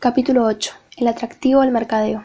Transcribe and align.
Capítulo 0.00 0.44
8. 0.44 0.74
El 0.98 1.08
atractivo 1.08 1.62
del 1.62 1.72
mercadeo. 1.72 2.22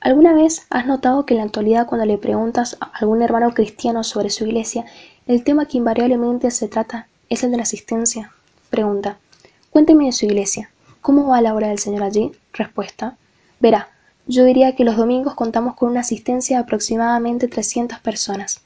¿Alguna 0.00 0.32
vez 0.32 0.66
has 0.70 0.86
notado 0.86 1.26
que 1.26 1.34
en 1.34 1.40
la 1.40 1.44
actualidad 1.44 1.86
cuando 1.86 2.06
le 2.06 2.16
preguntas 2.16 2.78
a 2.80 2.86
algún 2.86 3.20
hermano 3.20 3.52
cristiano 3.52 4.02
sobre 4.02 4.30
su 4.30 4.46
iglesia, 4.46 4.86
el 5.26 5.44
tema 5.44 5.66
que 5.66 5.76
invariablemente 5.76 6.50
se 6.50 6.68
trata 6.68 7.08
es 7.28 7.44
el 7.44 7.50
de 7.50 7.58
la 7.58 7.64
asistencia? 7.64 8.32
Pregunta. 8.70 9.18
Cuénteme 9.68 10.06
de 10.06 10.12
su 10.12 10.24
iglesia. 10.24 10.70
¿Cómo 11.02 11.26
va 11.26 11.42
la 11.42 11.54
obra 11.54 11.68
del 11.68 11.78
Señor 11.78 12.02
allí? 12.02 12.32
Respuesta. 12.54 13.18
Verá, 13.60 13.90
yo 14.26 14.44
diría 14.44 14.74
que 14.74 14.84
los 14.84 14.96
domingos 14.96 15.34
contamos 15.34 15.74
con 15.74 15.90
una 15.90 16.00
asistencia 16.00 16.56
de 16.56 16.62
aproximadamente 16.62 17.46
300 17.46 17.98
personas. 17.98 18.62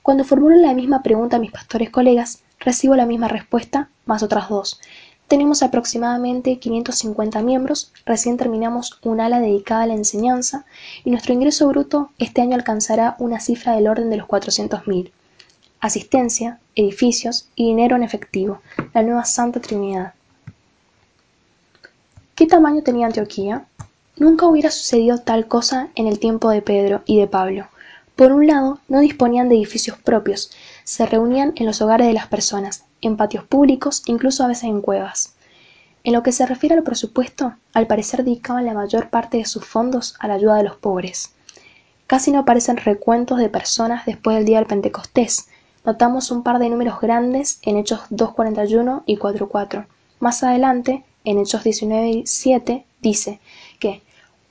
Cuando 0.00 0.24
formulo 0.24 0.56
la 0.56 0.72
misma 0.72 1.02
pregunta 1.02 1.36
a 1.36 1.40
mis 1.40 1.52
pastores 1.52 1.90
colegas, 1.90 2.42
recibo 2.58 2.96
la 2.96 3.04
misma 3.04 3.28
respuesta, 3.28 3.90
más 4.06 4.22
otras 4.22 4.48
dos. 4.48 4.80
Tenemos 5.28 5.62
aproximadamente 5.62 6.58
550 6.58 7.40
miembros, 7.42 7.90
recién 8.04 8.36
terminamos 8.36 8.98
un 9.02 9.20
ala 9.20 9.40
dedicada 9.40 9.84
a 9.84 9.86
la 9.86 9.94
enseñanza 9.94 10.66
y 11.04 11.10
nuestro 11.10 11.32
ingreso 11.32 11.68
bruto 11.68 12.10
este 12.18 12.42
año 12.42 12.54
alcanzará 12.54 13.16
una 13.18 13.40
cifra 13.40 13.74
del 13.74 13.88
orden 13.88 14.10
de 14.10 14.18
los 14.18 14.28
400.000. 14.28 15.10
Asistencia, 15.80 16.60
edificios 16.74 17.48
y 17.56 17.68
dinero 17.68 17.96
en 17.96 18.02
efectivo, 18.02 18.60
la 18.92 19.02
nueva 19.02 19.24
Santa 19.24 19.60
Trinidad. 19.60 20.14
¿Qué 22.34 22.46
tamaño 22.46 22.82
tenía 22.82 23.06
Antioquía? 23.06 23.64
Nunca 24.16 24.46
hubiera 24.46 24.70
sucedido 24.70 25.18
tal 25.18 25.48
cosa 25.48 25.88
en 25.94 26.06
el 26.06 26.18
tiempo 26.18 26.50
de 26.50 26.62
Pedro 26.62 27.02
y 27.06 27.18
de 27.18 27.26
Pablo. 27.26 27.68
Por 28.16 28.32
un 28.32 28.46
lado, 28.46 28.78
no 28.88 29.00
disponían 29.00 29.48
de 29.48 29.56
edificios 29.56 29.98
propios, 29.98 30.50
se 30.84 31.06
reunían 31.06 31.52
en 31.56 31.66
los 31.66 31.80
hogares 31.80 32.06
de 32.06 32.12
las 32.12 32.26
personas, 32.26 32.84
en 33.02 33.16
patios 33.16 33.44
públicos, 33.44 34.02
incluso 34.06 34.42
a 34.42 34.48
veces 34.48 34.64
en 34.64 34.80
cuevas. 34.80 35.34
En 36.04 36.14
lo 36.14 36.22
que 36.22 36.32
se 36.32 36.46
refiere 36.46 36.74
al 36.74 36.82
presupuesto, 36.82 37.54
al 37.74 37.86
parecer 37.86 38.24
dedicaban 38.24 38.64
la 38.64 38.74
mayor 38.74 39.10
parte 39.10 39.36
de 39.36 39.44
sus 39.44 39.64
fondos 39.64 40.16
a 40.18 40.28
la 40.28 40.34
ayuda 40.34 40.56
de 40.56 40.64
los 40.64 40.76
pobres. 40.76 41.34
Casi 42.06 42.32
no 42.32 42.40
aparecen 42.40 42.76
recuentos 42.76 43.38
de 43.38 43.48
personas 43.48 44.04
después 44.06 44.36
del 44.36 44.44
día 44.44 44.58
del 44.58 44.66
Pentecostés. 44.66 45.48
Notamos 45.84 46.30
un 46.30 46.42
par 46.42 46.58
de 46.58 46.68
números 46.68 47.00
grandes 47.00 47.58
en 47.62 47.76
Hechos 47.76 48.00
2.41 48.10 49.02
y 49.06 49.16
4.4. 49.16 49.86
Más 50.20 50.42
adelante, 50.42 51.04
en 51.24 51.38
Hechos 51.38 51.64
19 51.64 52.10
y 52.10 52.26
7, 52.26 52.84
dice 53.00 53.40
que 53.78 54.02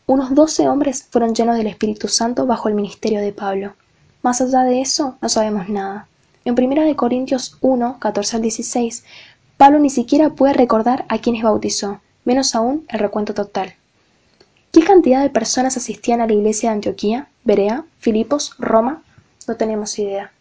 unos 0.07 0.33
doce 0.33 0.67
hombres 0.67 1.07
fueron 1.09 1.35
llenos 1.35 1.55
del 1.57 1.67
Espíritu 1.67 2.07
Santo 2.07 2.45
bajo 2.45 2.67
el 2.67 2.75
ministerio 2.75 3.21
de 3.21 3.31
Pablo. 3.31 3.73
Más 4.23 4.41
allá 4.41 4.63
de 4.63 4.81
eso, 4.81 5.17
no 5.21 5.29
sabemos 5.29 5.69
nada. 5.69 6.07
En 6.43 6.55
1 6.59 6.95
Corintios 6.95 7.55
1, 7.61 7.97
14 7.99 8.37
al 8.37 8.41
16, 8.41 9.03
Pablo 9.57 9.77
ni 9.77 9.91
siquiera 9.91 10.31
puede 10.31 10.53
recordar 10.53 11.05
a 11.07 11.19
quienes 11.19 11.43
bautizó, 11.43 12.01
menos 12.25 12.55
aún 12.55 12.83
el 12.89 12.97
recuento 12.97 13.35
total. 13.35 13.75
¿Qué 14.71 14.83
cantidad 14.83 15.21
de 15.21 15.29
personas 15.29 15.77
asistían 15.77 16.19
a 16.19 16.25
la 16.25 16.33
iglesia 16.33 16.69
de 16.69 16.77
Antioquía, 16.77 17.27
Berea, 17.43 17.85
Filipos, 17.99 18.55
Roma? 18.57 19.03
No 19.47 19.55
tenemos 19.55 19.99
idea. 19.99 20.31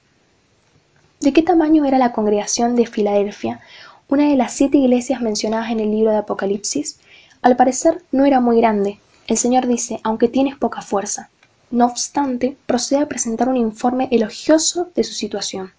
¿De 1.21 1.35
qué 1.35 1.43
tamaño 1.43 1.85
era 1.85 1.99
la 1.99 2.13
congregación 2.13 2.77
de 2.77 2.87
Filadelfia, 2.87 3.61
una 4.09 4.27
de 4.27 4.37
las 4.37 4.55
siete 4.55 4.79
iglesias 4.79 5.21
mencionadas 5.21 5.71
en 5.71 5.81
el 5.81 5.91
libro 5.91 6.13
de 6.13 6.19
Apocalipsis? 6.19 6.99
Al 7.43 7.57
parecer 7.57 8.03
no 8.11 8.25
era 8.25 8.41
muy 8.41 8.57
grande. 8.57 9.01
El 9.27 9.37
Señor 9.37 9.67
dice, 9.67 10.01
aunque 10.03 10.29
tienes 10.29 10.57
poca 10.57 10.81
fuerza. 10.81 11.29
No 11.71 11.85
obstante, 11.85 12.57
procede 12.65 13.03
a 13.03 13.09
presentar 13.09 13.51
un 13.51 13.59
informe 13.59 14.09
elogioso 14.11 14.89
de 14.95 15.05
su 15.05 15.13
situación. 15.13 15.73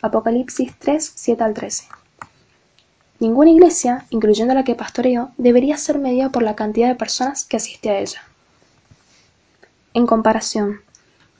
Apocalipsis 0.00 0.72
3, 0.78 1.12
7 1.16 1.42
al 1.42 1.54
13. 1.54 1.84
Ninguna 3.18 3.50
iglesia, 3.50 4.06
incluyendo 4.10 4.54
la 4.54 4.62
que 4.62 4.76
pastoreo, 4.76 5.32
debería 5.38 5.76
ser 5.76 5.98
medida 5.98 6.30
por 6.30 6.44
la 6.44 6.54
cantidad 6.54 6.86
de 6.86 6.94
personas 6.94 7.44
que 7.44 7.56
asiste 7.56 7.90
a 7.90 7.98
ella. 7.98 8.22
En 9.94 10.06
comparación, 10.06 10.82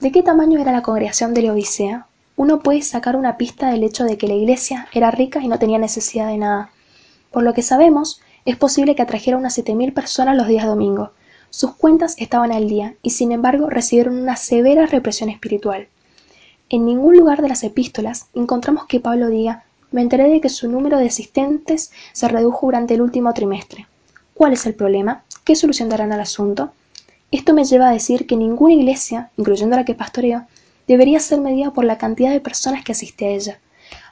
¿de 0.01 0.11
qué 0.11 0.23
tamaño 0.23 0.59
era 0.59 0.73
la 0.73 0.81
congregación 0.81 1.33
de 1.33 1.43
la 1.43 1.53
Odisea? 1.53 2.07
Uno 2.35 2.59
puede 2.59 2.81
sacar 2.81 3.15
una 3.15 3.37
pista 3.37 3.71
del 3.71 3.85
hecho 3.85 4.03
de 4.03 4.17
que 4.17 4.27
la 4.27 4.33
iglesia 4.33 4.89
era 4.91 5.09
rica 5.09 5.39
y 5.41 5.47
no 5.47 5.57
tenía 5.57 5.77
necesidad 5.77 6.27
de 6.27 6.37
nada. 6.37 6.69
Por 7.31 7.43
lo 7.43 7.53
que 7.53 7.61
sabemos, 7.61 8.19
es 8.43 8.57
posible 8.57 8.93
que 8.93 9.03
atrajera 9.03 9.37
unas 9.37 9.57
7.000 9.57 9.93
personas 9.93 10.35
los 10.35 10.49
días 10.49 10.65
domingo. 10.65 11.13
Sus 11.49 11.75
cuentas 11.75 12.15
estaban 12.17 12.51
al 12.51 12.67
día 12.67 12.95
y 13.03 13.11
sin 13.11 13.31
embargo 13.31 13.69
recibieron 13.69 14.19
una 14.19 14.35
severa 14.35 14.85
represión 14.85 15.29
espiritual. 15.29 15.87
En 16.71 16.85
ningún 16.85 17.17
lugar 17.17 17.41
de 17.41 17.49
las 17.49 17.63
epístolas 17.63 18.27
encontramos 18.35 18.85
que 18.85 18.99
Pablo 18.99 19.29
diga 19.29 19.63
me 19.91 20.01
enteré 20.01 20.29
de 20.29 20.39
que 20.39 20.49
su 20.49 20.69
número 20.69 20.99
de 20.99 21.07
asistentes 21.07 21.91
se 22.13 22.27
redujo 22.27 22.67
durante 22.67 22.93
el 22.93 23.01
último 23.01 23.33
trimestre. 23.33 23.87
¿Cuál 24.35 24.53
es 24.53 24.67
el 24.67 24.75
problema? 24.75 25.23
¿Qué 25.43 25.55
solución 25.55 25.89
darán 25.89 26.13
al 26.13 26.19
asunto? 26.19 26.71
Esto 27.31 27.55
me 27.55 27.63
lleva 27.63 27.89
a 27.89 27.93
decir 27.93 28.27
que 28.27 28.35
ninguna 28.35 28.75
iglesia, 28.75 29.31
incluyendo 29.35 29.75
la 29.75 29.83
que 29.85 29.95
pastoreo, 29.95 30.45
debería 30.87 31.19
ser 31.19 31.41
medida 31.41 31.71
por 31.71 31.85
la 31.85 31.97
cantidad 31.97 32.31
de 32.31 32.39
personas 32.39 32.83
que 32.83 32.91
asiste 32.91 33.25
a 33.25 33.29
ella. 33.29 33.59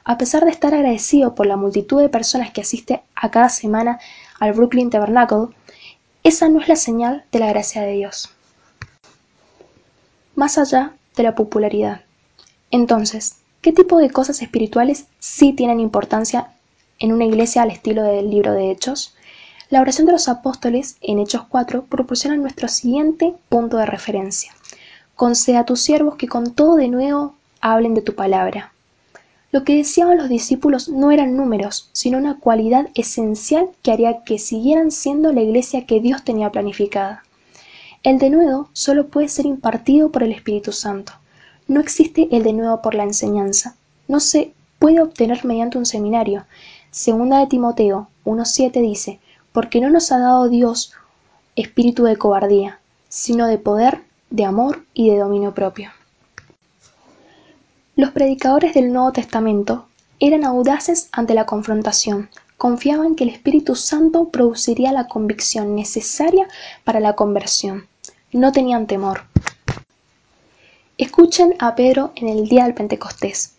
A 0.02 0.18
pesar 0.18 0.44
de 0.44 0.50
estar 0.50 0.74
agradecido 0.74 1.36
por 1.36 1.46
la 1.46 1.56
multitud 1.56 2.00
de 2.00 2.08
personas 2.08 2.50
que 2.50 2.62
asiste 2.62 3.02
a 3.14 3.30
cada 3.30 3.50
semana 3.50 4.00
al 4.40 4.52
Brooklyn 4.52 4.90
Tabernacle, 4.90 5.54
esa 6.24 6.48
no 6.48 6.60
es 6.60 6.66
la 6.66 6.76
señal 6.76 7.24
de 7.30 7.38
la 7.38 7.48
gracia 7.48 7.82
de 7.82 7.92
Dios. 7.92 8.30
Más 10.34 10.58
allá 10.58 10.94
de 11.16 11.22
la 11.22 11.36
popularidad. 11.36 12.02
Entonces, 12.70 13.36
¿qué 13.62 13.72
tipo 13.72 13.98
de 13.98 14.10
cosas 14.10 14.42
espirituales 14.42 15.06
sí 15.18 15.52
tienen 15.52 15.80
importancia 15.80 16.52
en 16.98 17.12
una 17.12 17.24
iglesia 17.24 17.62
al 17.62 17.70
estilo 17.70 18.02
del 18.02 18.30
libro 18.30 18.52
de 18.52 18.70
Hechos? 18.70 19.14
La 19.70 19.80
oración 19.80 20.06
de 20.06 20.12
los 20.12 20.28
apóstoles 20.28 20.96
en 21.00 21.18
Hechos 21.18 21.42
4 21.48 21.84
proporciona 21.84 22.36
nuestro 22.36 22.68
siguiente 22.68 23.34
punto 23.48 23.76
de 23.76 23.86
referencia. 23.86 24.52
Conceda 25.14 25.60
a 25.60 25.66
tus 25.66 25.80
siervos 25.80 26.16
que 26.16 26.28
con 26.28 26.54
todo 26.54 26.76
de 26.76 26.88
nuevo 26.88 27.34
hablen 27.60 27.94
de 27.94 28.02
tu 28.02 28.14
palabra. 28.14 28.72
Lo 29.50 29.64
que 29.64 29.76
deseaban 29.76 30.18
los 30.18 30.28
discípulos 30.28 30.90
no 30.90 31.10
eran 31.10 31.34
números, 31.34 31.88
sino 31.92 32.18
una 32.18 32.38
cualidad 32.38 32.88
esencial 32.94 33.70
que 33.82 33.92
haría 33.92 34.22
que 34.24 34.38
siguieran 34.38 34.90
siendo 34.90 35.32
la 35.32 35.40
iglesia 35.40 35.86
que 35.86 36.00
Dios 36.00 36.22
tenía 36.22 36.52
planificada. 36.52 37.24
El 38.02 38.18
denuedo 38.18 38.68
solo 38.74 39.08
puede 39.08 39.28
ser 39.28 39.46
impartido 39.46 40.12
por 40.12 40.22
el 40.22 40.32
Espíritu 40.32 40.72
Santo. 40.72 41.14
No 41.68 41.80
existe 41.80 42.28
el 42.32 42.42
de 42.42 42.54
nuevo 42.54 42.82
por 42.82 42.94
la 42.94 43.04
enseñanza. 43.04 43.76
No 44.08 44.20
se 44.20 44.52
puede 44.78 45.00
obtener 45.00 45.44
mediante 45.44 45.78
un 45.78 45.86
seminario. 45.86 46.46
Segunda 46.90 47.38
de 47.38 47.46
Timoteo 47.46 48.08
1.7 48.24 48.80
dice, 48.80 49.20
porque 49.52 49.80
no 49.80 49.90
nos 49.90 50.10
ha 50.10 50.18
dado 50.18 50.48
Dios 50.48 50.92
espíritu 51.56 52.04
de 52.04 52.16
cobardía, 52.16 52.78
sino 53.08 53.46
de 53.46 53.58
poder, 53.58 54.02
de 54.30 54.44
amor 54.44 54.84
y 54.94 55.10
de 55.10 55.18
dominio 55.18 55.54
propio. 55.54 55.90
Los 57.96 58.12
predicadores 58.12 58.74
del 58.74 58.92
Nuevo 58.92 59.12
Testamento 59.12 59.86
eran 60.20 60.44
audaces 60.44 61.08
ante 61.12 61.34
la 61.34 61.46
confrontación, 61.46 62.30
confiaban 62.56 63.14
que 63.14 63.24
el 63.24 63.30
Espíritu 63.30 63.74
Santo 63.74 64.28
produciría 64.30 64.92
la 64.92 65.06
convicción 65.06 65.74
necesaria 65.74 66.48
para 66.84 67.00
la 67.00 67.14
conversión. 67.14 67.86
No 68.32 68.52
tenían 68.52 68.86
temor. 68.86 69.22
Escuchen 70.98 71.54
a 71.60 71.76
Pedro 71.76 72.10
en 72.16 72.28
el 72.28 72.48
día 72.48 72.64
del 72.64 72.74
Pentecostés. 72.74 73.52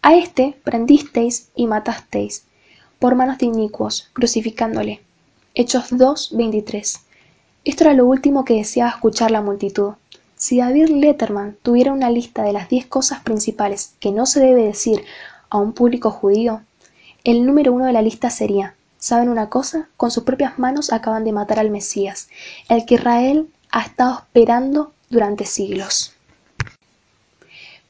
A 0.00 0.14
éste 0.14 0.58
prendisteis 0.64 1.50
y 1.54 1.66
matasteis 1.66 2.44
por 2.98 3.16
manos 3.16 3.36
de 3.36 3.44
inicuos, 3.44 4.08
crucificándole. 4.14 5.02
Hechos 5.54 5.88
2, 5.90 6.30
23. 6.38 7.00
Esto 7.66 7.84
era 7.84 7.92
lo 7.92 8.06
último 8.06 8.46
que 8.46 8.54
deseaba 8.54 8.92
escuchar 8.92 9.30
la 9.30 9.42
multitud. 9.42 9.92
Si 10.36 10.56
David 10.56 10.88
Letterman 10.88 11.58
tuviera 11.62 11.92
una 11.92 12.08
lista 12.08 12.44
de 12.44 12.54
las 12.54 12.70
diez 12.70 12.86
cosas 12.86 13.20
principales 13.20 13.92
que 14.00 14.10
no 14.10 14.24
se 14.24 14.40
debe 14.40 14.64
decir 14.64 15.04
a 15.50 15.58
un 15.58 15.74
público 15.74 16.10
judío, 16.10 16.62
el 17.24 17.44
número 17.44 17.74
uno 17.74 17.84
de 17.84 17.92
la 17.92 18.00
lista 18.00 18.30
sería, 18.30 18.74
¿saben 18.96 19.28
una 19.28 19.50
cosa? 19.50 19.90
Con 19.98 20.10
sus 20.10 20.22
propias 20.22 20.58
manos 20.58 20.94
acaban 20.94 21.24
de 21.24 21.32
matar 21.32 21.58
al 21.58 21.70
Mesías, 21.70 22.30
el 22.70 22.86
que 22.86 22.94
Israel 22.94 23.50
ha 23.70 23.82
estado 23.82 24.20
esperando 24.20 24.94
durante 25.10 25.44
siglos. 25.44 26.14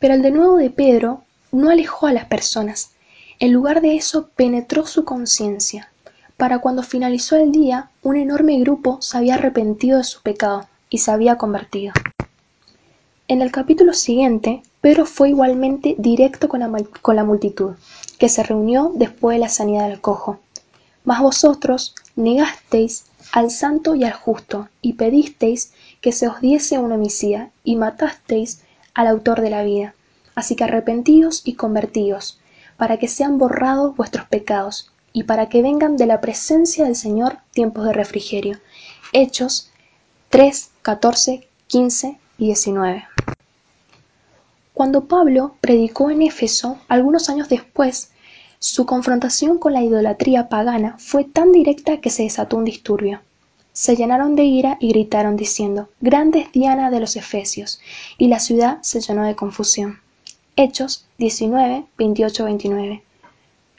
Pero 0.00 0.14
el 0.14 0.22
de 0.22 0.32
nuevo 0.32 0.56
de 0.56 0.70
Pedro 0.70 1.22
no 1.52 1.70
alejó 1.70 2.08
a 2.08 2.12
las 2.12 2.24
personas. 2.24 2.90
En 3.38 3.52
lugar 3.52 3.80
de 3.80 3.96
eso, 3.96 4.28
penetró 4.34 4.86
su 4.86 5.04
conciencia. 5.04 5.92
Para 6.36 6.58
cuando 6.58 6.82
finalizó 6.82 7.36
el 7.36 7.52
día, 7.52 7.90
un 8.02 8.16
enorme 8.16 8.58
grupo 8.60 9.00
se 9.02 9.18
había 9.18 9.34
arrepentido 9.34 9.98
de 9.98 10.04
su 10.04 10.22
pecado 10.22 10.66
y 10.88 10.98
se 10.98 11.10
había 11.10 11.36
convertido. 11.36 11.92
En 13.28 13.42
el 13.42 13.52
capítulo 13.52 13.92
siguiente, 13.92 14.62
Pedro 14.80 15.04
fue 15.04 15.28
igualmente 15.28 15.94
directo 15.98 16.48
con 16.48 16.60
la, 16.60 16.84
con 17.02 17.14
la, 17.14 17.24
multitud, 17.24 17.74
que 18.18 18.30
se 18.30 18.42
reunió 18.42 18.90
después 18.94 19.36
de 19.36 19.40
la 19.40 19.48
sanidad 19.50 19.88
del 19.88 20.00
cojo. 20.00 20.40
Mas 21.04 21.20
vosotros 21.20 21.94
negasteis 22.16 23.04
al 23.32 23.50
santo 23.50 23.94
y 23.94 24.04
al 24.04 24.14
justo, 24.14 24.68
y 24.80 24.94
pedisteis 24.94 25.72
que 26.00 26.12
se 26.12 26.26
os 26.26 26.40
diese 26.40 26.78
un 26.78 26.92
homicida, 26.92 27.50
y 27.62 27.76
matasteis 27.76 28.62
al 28.94 29.06
autor 29.06 29.40
de 29.40 29.50
la 29.50 29.62
vida. 29.62 29.94
Así 30.34 30.56
que 30.56 30.64
arrepentíos 30.64 31.42
y 31.44 31.54
convertíos, 31.54 32.40
para 32.76 32.98
que 32.98 33.08
sean 33.08 33.38
borrados 33.38 33.96
vuestros 33.96 34.26
pecados, 34.26 34.90
y 35.12 35.24
para 35.24 35.48
que 35.48 35.62
vengan 35.62 35.96
de 35.96 36.06
la 36.06 36.20
presencia 36.20 36.84
del 36.84 36.96
Señor 36.96 37.38
tiempos 37.52 37.84
de 37.84 37.92
refrigerio, 37.92 38.58
Hechos 39.12 39.70
3, 40.28 40.70
14, 40.82 41.48
15 41.66 42.18
y 42.38 42.46
19. 42.46 43.04
Cuando 44.72 45.04
Pablo 45.06 45.56
predicó 45.60 46.10
en 46.10 46.22
Éfeso, 46.22 46.78
algunos 46.88 47.28
años 47.28 47.48
después, 47.48 48.12
su 48.60 48.86
confrontación 48.86 49.58
con 49.58 49.72
la 49.72 49.82
idolatría 49.82 50.48
pagana 50.48 50.96
fue 50.98 51.24
tan 51.24 51.50
directa 51.52 52.00
que 52.00 52.10
se 52.10 52.22
desató 52.22 52.56
un 52.56 52.64
disturbio. 52.64 53.20
Se 53.72 53.94
llenaron 53.94 54.34
de 54.34 54.44
ira 54.44 54.76
y 54.80 54.88
gritaron 54.88 55.36
diciendo, 55.36 55.88
Grande 56.00 56.40
es 56.40 56.52
Diana 56.52 56.90
de 56.90 57.00
los 57.00 57.14
Efesios, 57.16 57.80
y 58.18 58.28
la 58.28 58.40
ciudad 58.40 58.78
se 58.82 59.00
llenó 59.00 59.24
de 59.24 59.36
confusión. 59.36 60.00
Hechos 60.56 61.06
19, 61.18 61.84
28, 61.96 62.44
29. 62.44 63.02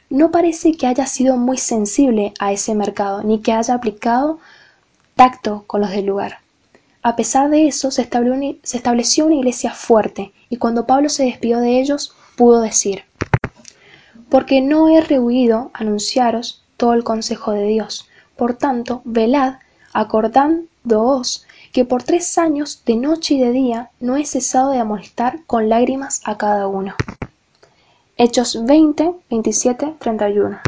No 0.08 0.30
parece 0.30 0.74
que 0.74 0.86
haya 0.86 1.06
sido 1.06 1.36
muy 1.36 1.58
sensible 1.58 2.32
a 2.38 2.52
ese 2.52 2.74
mercado, 2.74 3.22
ni 3.22 3.40
que 3.40 3.52
haya 3.52 3.74
aplicado 3.74 4.38
tacto 5.14 5.64
con 5.66 5.82
los 5.82 5.90
del 5.90 6.06
lugar. 6.06 6.38
A 7.02 7.16
pesar 7.16 7.50
de 7.50 7.66
eso, 7.66 7.90
se 7.90 8.02
estableció 8.02 9.26
una 9.26 9.34
iglesia 9.34 9.72
fuerte, 9.72 10.32
y 10.48 10.56
cuando 10.56 10.86
Pablo 10.86 11.08
se 11.08 11.24
despidió 11.24 11.60
de 11.60 11.80
ellos, 11.80 12.14
pudo 12.36 12.60
decir, 12.60 13.04
Porque 14.28 14.60
no 14.60 14.88
he 14.88 15.00
rehuido 15.00 15.70
anunciaros 15.74 16.62
todo 16.76 16.94
el 16.94 17.04
consejo 17.04 17.52
de 17.52 17.66
Dios. 17.66 18.08
Por 18.36 18.54
tanto, 18.54 19.02
velad, 19.04 19.56
acordándoos 19.92 21.46
que 21.72 21.84
por 21.84 22.02
tres 22.02 22.36
años, 22.38 22.82
de 22.84 22.96
noche 22.96 23.34
y 23.34 23.40
de 23.40 23.50
día, 23.50 23.90
no 24.00 24.16
he 24.16 24.26
cesado 24.26 24.70
de 24.70 24.78
amonestar 24.78 25.40
con 25.46 25.68
lágrimas 25.68 26.20
a 26.24 26.36
cada 26.36 26.66
uno. 26.66 26.94
Hechos 28.16 28.64
20, 28.64 29.12
27, 29.30 29.94
31. 29.98 30.60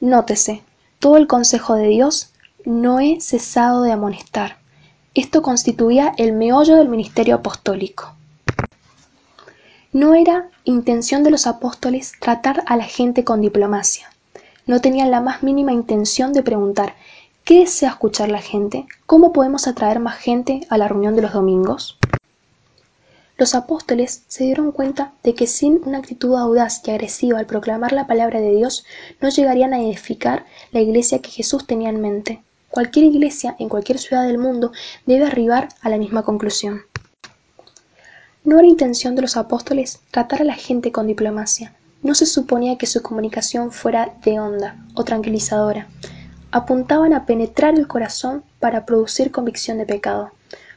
Nótese, 0.00 0.62
todo 0.98 1.16
el 1.16 1.26
consejo 1.26 1.74
de 1.74 1.86
Dios 1.88 2.32
no 2.64 3.00
he 3.00 3.20
cesado 3.20 3.82
de 3.82 3.92
amonestar. 3.92 4.56
Esto 5.14 5.42
constituía 5.42 6.14
el 6.18 6.32
meollo 6.32 6.76
del 6.76 6.88
ministerio 6.88 7.36
apostólico. 7.36 8.14
No 9.92 10.14
era 10.14 10.48
intención 10.64 11.22
de 11.22 11.30
los 11.30 11.46
apóstoles 11.46 12.12
tratar 12.20 12.62
a 12.66 12.76
la 12.76 12.84
gente 12.84 13.24
con 13.24 13.40
diplomacia. 13.40 14.08
No 14.66 14.80
tenían 14.80 15.10
la 15.10 15.20
más 15.20 15.42
mínima 15.42 15.72
intención 15.72 16.32
de 16.32 16.42
preguntar 16.42 16.94
¿qué 17.50 17.58
desea 17.58 17.88
escuchar 17.88 18.28
la 18.28 18.40
gente? 18.40 18.86
¿Cómo 19.06 19.32
podemos 19.32 19.66
atraer 19.66 19.98
más 19.98 20.18
gente 20.18 20.60
a 20.68 20.78
la 20.78 20.86
reunión 20.86 21.16
de 21.16 21.22
los 21.22 21.32
domingos? 21.32 21.98
Los 23.36 23.56
apóstoles 23.56 24.22
se 24.28 24.44
dieron 24.44 24.70
cuenta 24.70 25.14
de 25.24 25.34
que 25.34 25.48
sin 25.48 25.80
una 25.84 25.98
actitud 25.98 26.36
audaz 26.36 26.80
y 26.86 26.92
agresiva 26.92 27.40
al 27.40 27.46
proclamar 27.46 27.90
la 27.90 28.06
palabra 28.06 28.40
de 28.40 28.54
Dios 28.54 28.84
no 29.20 29.30
llegarían 29.30 29.74
a 29.74 29.80
edificar 29.80 30.46
la 30.70 30.78
iglesia 30.78 31.18
que 31.18 31.30
Jesús 31.30 31.66
tenía 31.66 31.88
en 31.88 32.00
mente. 32.00 32.40
Cualquier 32.68 33.06
iglesia 33.06 33.56
en 33.58 33.68
cualquier 33.68 33.98
ciudad 33.98 34.28
del 34.28 34.38
mundo 34.38 34.70
debe 35.04 35.24
arribar 35.24 35.70
a 35.80 35.88
la 35.88 35.98
misma 35.98 36.22
conclusión. 36.22 36.82
No 38.44 38.60
era 38.60 38.68
intención 38.68 39.16
de 39.16 39.22
los 39.22 39.36
apóstoles 39.36 39.98
tratar 40.12 40.42
a 40.42 40.44
la 40.44 40.54
gente 40.54 40.92
con 40.92 41.08
diplomacia. 41.08 41.74
No 42.04 42.14
se 42.14 42.26
suponía 42.26 42.78
que 42.78 42.86
su 42.86 43.02
comunicación 43.02 43.72
fuera 43.72 44.14
de 44.22 44.38
onda 44.38 44.76
o 44.94 45.02
tranquilizadora. 45.02 45.88
Apuntaban 46.52 47.12
a 47.12 47.26
penetrar 47.26 47.74
el 47.74 47.86
corazón 47.86 48.42
para 48.58 48.84
producir 48.84 49.30
convicción 49.30 49.78
de 49.78 49.86
pecado. 49.86 50.32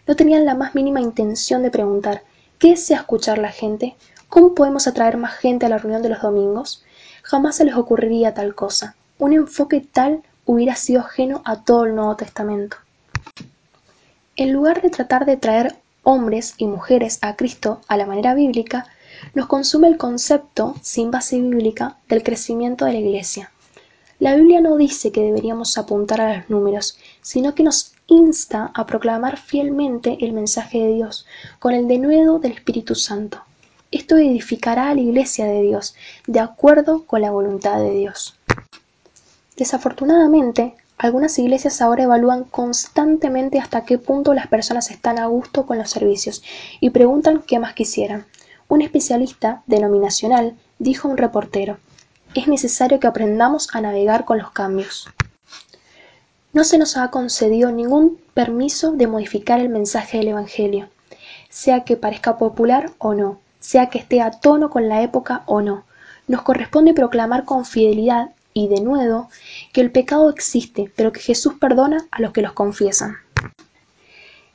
No 0.05 0.15
tenían 0.15 0.45
la 0.45 0.53
más 0.53 0.75
mínima 0.75 1.01
intención 1.01 1.63
de 1.63 1.71
preguntar 1.71 2.21
¿Qué 2.59 2.69
desea 2.69 2.99
escuchar 2.99 3.39
la 3.39 3.51
gente? 3.51 3.95
¿Cómo 4.29 4.53
podemos 4.53 4.87
atraer 4.87 5.17
más 5.17 5.33
gente 5.33 5.65
a 5.65 5.69
la 5.69 5.79
reunión 5.79 6.01
de 6.01 6.09
los 6.09 6.21
domingos? 6.21 6.83
Jamás 7.23 7.57
se 7.57 7.65
les 7.65 7.75
ocurriría 7.75 8.33
tal 8.33 8.55
cosa. 8.55 8.95
Un 9.19 9.33
enfoque 9.33 9.81
tal 9.81 10.23
hubiera 10.45 10.75
sido 10.75 11.01
ajeno 11.01 11.41
a 11.43 11.63
todo 11.63 11.85
el 11.85 11.95
Nuevo 11.95 12.15
Testamento. 12.15 12.77
En 14.35 14.53
lugar 14.53 14.81
de 14.81 14.91
tratar 14.91 15.25
de 15.25 15.37
traer 15.37 15.75
hombres 16.03 16.53
y 16.57 16.67
mujeres 16.67 17.19
a 17.21 17.35
Cristo 17.35 17.81
a 17.87 17.97
la 17.97 18.05
manera 18.05 18.33
bíblica, 18.33 18.85
nos 19.33 19.47
consume 19.47 19.87
el 19.87 19.97
concepto, 19.97 20.75
sin 20.81 21.11
base 21.11 21.41
bíblica, 21.41 21.97
del 22.07 22.23
crecimiento 22.23 22.85
de 22.85 22.93
la 22.93 22.99
Iglesia. 22.99 23.51
La 24.23 24.37
Biblia 24.37 24.61
no 24.61 24.77
dice 24.77 25.11
que 25.11 25.19
deberíamos 25.19 25.77
apuntar 25.77 26.21
a 26.21 26.37
los 26.37 26.49
números, 26.49 26.97
sino 27.21 27.53
que 27.53 27.63
nos 27.63 27.91
insta 28.07 28.71
a 28.73 28.85
proclamar 28.85 29.35
fielmente 29.35 30.17
el 30.21 30.31
mensaje 30.31 30.79
de 30.79 30.93
Dios 30.93 31.25
con 31.59 31.73
el 31.73 31.89
denuedo 31.89 32.39
del 32.39 32.53
Espíritu 32.53 32.95
Santo. 32.95 33.41
Esto 33.91 34.15
edificará 34.15 34.89
a 34.89 34.95
la 34.95 35.01
Iglesia 35.01 35.45
de 35.45 35.61
Dios 35.63 35.93
de 36.25 36.39
acuerdo 36.39 37.03
con 37.03 37.19
la 37.19 37.31
voluntad 37.31 37.79
de 37.79 37.91
Dios. 37.91 38.39
Desafortunadamente, 39.57 40.75
algunas 40.97 41.37
iglesias 41.37 41.81
ahora 41.81 42.03
evalúan 42.03 42.45
constantemente 42.45 43.59
hasta 43.59 43.83
qué 43.83 43.97
punto 43.97 44.33
las 44.33 44.47
personas 44.47 44.89
están 44.89 45.19
a 45.19 45.25
gusto 45.25 45.65
con 45.65 45.77
los 45.77 45.89
servicios 45.89 46.43
y 46.79 46.91
preguntan 46.91 47.43
qué 47.45 47.59
más 47.59 47.73
quisieran. 47.73 48.25
Un 48.69 48.83
especialista 48.83 49.63
denominacional 49.67 50.55
dijo 50.79 51.09
a 51.09 51.11
un 51.11 51.17
reportero, 51.17 51.77
es 52.41 52.47
necesario 52.47 52.99
que 52.99 53.07
aprendamos 53.07 53.67
a 53.73 53.81
navegar 53.81 54.25
con 54.25 54.37
los 54.37 54.51
cambios. 54.51 55.07
No 56.53 56.63
se 56.63 56.77
nos 56.77 56.97
ha 56.97 57.09
concedido 57.09 57.71
ningún 57.71 58.19
permiso 58.33 58.91
de 58.91 59.07
modificar 59.07 59.59
el 59.59 59.69
mensaje 59.69 60.19
del 60.19 60.29
Evangelio, 60.29 60.89
sea 61.49 61.83
que 61.83 61.97
parezca 61.97 62.37
popular 62.37 62.91
o 62.99 63.13
no, 63.13 63.39
sea 63.59 63.89
que 63.89 63.97
esté 63.97 64.21
a 64.21 64.31
tono 64.31 64.69
con 64.69 64.89
la 64.89 65.01
época 65.01 65.43
o 65.45 65.61
no. 65.61 65.83
Nos 66.27 66.41
corresponde 66.43 66.93
proclamar 66.93 67.45
con 67.45 67.65
fidelidad 67.65 68.31
y 68.53 68.67
de 68.67 68.81
nuevo 68.81 69.29
que 69.71 69.81
el 69.81 69.91
pecado 69.91 70.29
existe, 70.29 70.91
pero 70.95 71.11
que 71.11 71.19
Jesús 71.19 71.55
perdona 71.59 72.05
a 72.11 72.21
los 72.21 72.33
que 72.33 72.41
los 72.41 72.53
confiesan. 72.53 73.17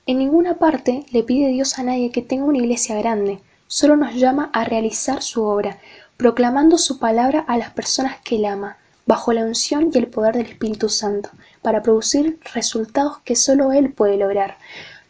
En 0.07 0.19
ninguna 0.19 0.55
parte 0.55 1.05
le 1.11 1.23
pide 1.23 1.49
Dios 1.49 1.79
a 1.79 1.83
nadie 1.83 2.11
que 2.11 2.23
tenga 2.23 2.45
una 2.45 2.59
iglesia 2.59 2.97
grande, 2.97 3.41
solo 3.67 3.97
nos 3.97 4.15
llama 4.15 4.51
a 4.53 4.65
realizar 4.65 5.23
su 5.23 5.43
obra, 5.43 5.79
proclamando 6.19 6.79
su 6.79 6.99
palabra 6.99 7.45
a 7.47 7.57
las 7.57 7.71
personas 7.71 8.17
que 8.25 8.37
él 8.37 8.45
ama, 8.45 8.77
bajo 9.07 9.33
la 9.33 9.45
unción 9.45 9.91
y 9.95 9.99
el 9.99 10.09
poder 10.09 10.35
del 10.35 10.47
Espíritu 10.47 10.89
Santo, 10.89 11.31
para 11.63 11.81
producir 11.81 12.41
resultados 12.53 13.19
que 13.25 13.37
solo 13.37 13.73
Él 13.73 13.93
puede 13.93 14.17
lograr. 14.19 14.59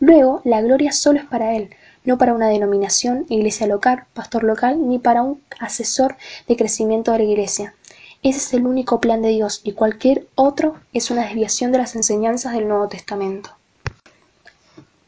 Luego, 0.00 0.42
la 0.44 0.60
gloria 0.60 0.92
solo 0.92 1.18
es 1.18 1.24
para 1.24 1.56
Él, 1.56 1.70
no 2.04 2.18
para 2.18 2.34
una 2.34 2.48
denominación, 2.48 3.24
iglesia 3.30 3.66
local, 3.66 4.04
pastor 4.12 4.44
local, 4.44 4.86
ni 4.86 4.98
para 4.98 5.22
un 5.22 5.42
asesor 5.58 6.16
de 6.46 6.56
crecimiento 6.56 7.10
de 7.12 7.18
la 7.18 7.24
iglesia. 7.24 7.74
Ese 8.22 8.38
es 8.38 8.54
el 8.54 8.66
único 8.66 9.00
plan 9.00 9.22
de 9.22 9.30
Dios 9.30 9.62
y 9.64 9.72
cualquier 9.72 10.28
otro 10.34 10.76
es 10.92 11.10
una 11.10 11.24
desviación 11.24 11.72
de 11.72 11.78
las 11.78 11.96
enseñanzas 11.96 12.52
del 12.52 12.68
Nuevo 12.68 12.86
Testamento. 12.86 13.57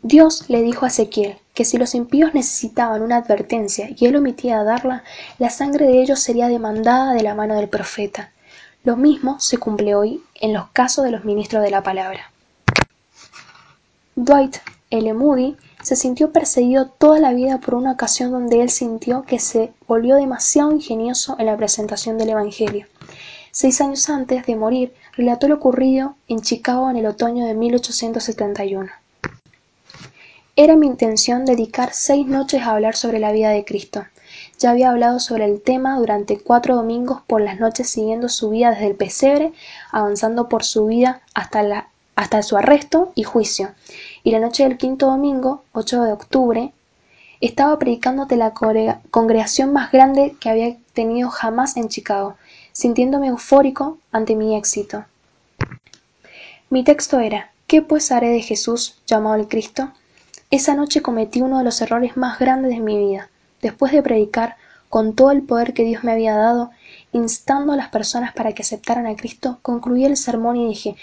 Dios 0.02 0.49
le 0.49 0.62
dijo 0.62 0.87
a 0.87 0.88
Ezequiel 0.88 1.37
que 1.52 1.66
si 1.66 1.76
los 1.76 1.95
impíos 1.95 2.33
necesitaban 2.33 3.02
una 3.02 3.16
advertencia 3.16 3.90
y 3.95 4.07
él 4.07 4.16
omitía 4.16 4.64
darla, 4.64 5.04
la 5.38 5.50
sangre 5.50 5.87
de 5.87 6.00
ellos 6.00 6.21
sería 6.21 6.49
demandada 6.49 7.12
de 7.12 7.23
la 7.23 7.35
mano 7.35 7.54
del 7.54 7.69
profeta. 7.69 8.33
Lo 8.83 8.97
mismo 8.97 9.38
se 9.40 9.59
cumple 9.59 9.95
hoy 9.95 10.23
en 10.40 10.54
los 10.54 10.71
casos 10.71 11.04
de 11.04 11.11
los 11.11 11.26
ministros 11.26 11.62
de 11.62 11.71
la 11.71 11.83
palabra. 11.83 12.33
Dwight 14.16 14.57
L. 14.88 15.12
Moody 15.12 15.59
se 15.83 15.97
sintió 15.97 16.33
perseguido 16.33 16.87
toda 16.87 17.21
la 17.21 17.35
vida 17.35 17.59
por 17.59 17.75
una 17.75 17.92
ocasión 17.92 18.30
donde 18.30 18.62
él 18.62 18.71
sintió 18.71 19.25
que 19.25 19.38
se 19.38 19.75
volvió 19.87 20.16
demasiado 20.16 20.73
ingenioso 20.73 21.37
en 21.38 21.45
la 21.45 21.59
presentación 21.59 22.16
del 22.16 22.30
Evangelio. 22.30 22.87
Seis 23.52 23.83
años 23.83 24.09
antes 24.09 24.47
de 24.47 24.57
morir, 24.57 24.95
relató 25.12 25.47
lo 25.47 25.57
ocurrido 25.57 26.16
en 26.26 26.40
Chicago 26.40 26.88
en 26.88 26.97
el 26.97 27.07
otoño 27.07 27.45
de 27.45 27.52
1871. 27.52 28.90
Era 30.62 30.76
mi 30.76 30.87
intención 30.87 31.47
dedicar 31.47 31.95
seis 31.95 32.26
noches 32.26 32.61
a 32.61 32.73
hablar 32.73 32.95
sobre 32.95 33.19
la 33.19 33.33
vida 33.33 33.49
de 33.49 33.64
Cristo. 33.64 34.05
Ya 34.59 34.73
había 34.73 34.90
hablado 34.90 35.19
sobre 35.19 35.47
el 35.47 35.62
tema 35.62 35.99
durante 35.99 36.38
cuatro 36.38 36.76
domingos 36.76 37.23
por 37.26 37.40
las 37.40 37.59
noches 37.59 37.88
siguiendo 37.88 38.29
su 38.29 38.50
vida 38.50 38.73
desde 38.73 38.88
el 38.88 38.95
pesebre, 38.95 39.55
avanzando 39.90 40.50
por 40.50 40.62
su 40.62 40.85
vida 40.85 41.23
hasta, 41.33 41.88
hasta 42.14 42.43
su 42.43 42.59
arresto 42.59 43.11
y 43.14 43.23
juicio. 43.23 43.71
Y 44.23 44.33
la 44.33 44.38
noche 44.38 44.64
del 44.64 44.76
quinto 44.76 45.07
domingo, 45.07 45.64
8 45.73 46.02
de 46.02 46.12
octubre, 46.12 46.73
estaba 47.40 47.79
predicando 47.79 48.25
ante 48.25 48.37
la 48.37 48.52
congregación 48.52 49.73
más 49.73 49.90
grande 49.90 50.37
que 50.38 50.50
había 50.50 50.76
tenido 50.93 51.31
jamás 51.31 51.79
en 51.79 51.88
Chicago, 51.88 52.37
sintiéndome 52.73 53.29
eufórico 53.29 53.97
ante 54.12 54.37
mi 54.37 54.55
éxito. 54.55 55.07
Mi 56.69 56.85
texto 56.85 57.19
era 57.19 57.50
¿Qué 57.67 57.81
pues 57.81 58.12
haré 58.12 58.29
de 58.29 58.43
Jesús 58.43 59.00
llamado 59.07 59.37
el 59.37 59.49
Cristo? 59.49 59.93
Esa 60.50 60.75
noche 60.75 61.00
cometí 61.00 61.42
uno 61.42 61.59
de 61.59 61.64
los 61.64 61.80
errores 61.80 62.16
más 62.16 62.40
grandes 62.40 62.73
de 62.73 62.80
mi 62.80 62.99
vida. 62.99 63.30
Después 63.62 63.92
de 63.92 64.02
predicar 64.02 64.57
con 64.88 65.14
todo 65.14 65.30
el 65.30 65.42
poder 65.42 65.75
que 65.75 65.85
Dios 65.85 66.02
me 66.02 66.11
había 66.11 66.35
dado, 66.35 66.73
instando 67.12 67.73
a 67.73 67.76
las 67.76 67.90
personas 67.90 68.33
para 68.33 68.52
que 68.52 68.62
aceptaran 68.62 69.07
a 69.07 69.14
Cristo, 69.14 69.61
concluí 69.62 70.04
el 70.04 70.16
sermón 70.16 70.57
y 70.57 70.69
dije 70.69 70.97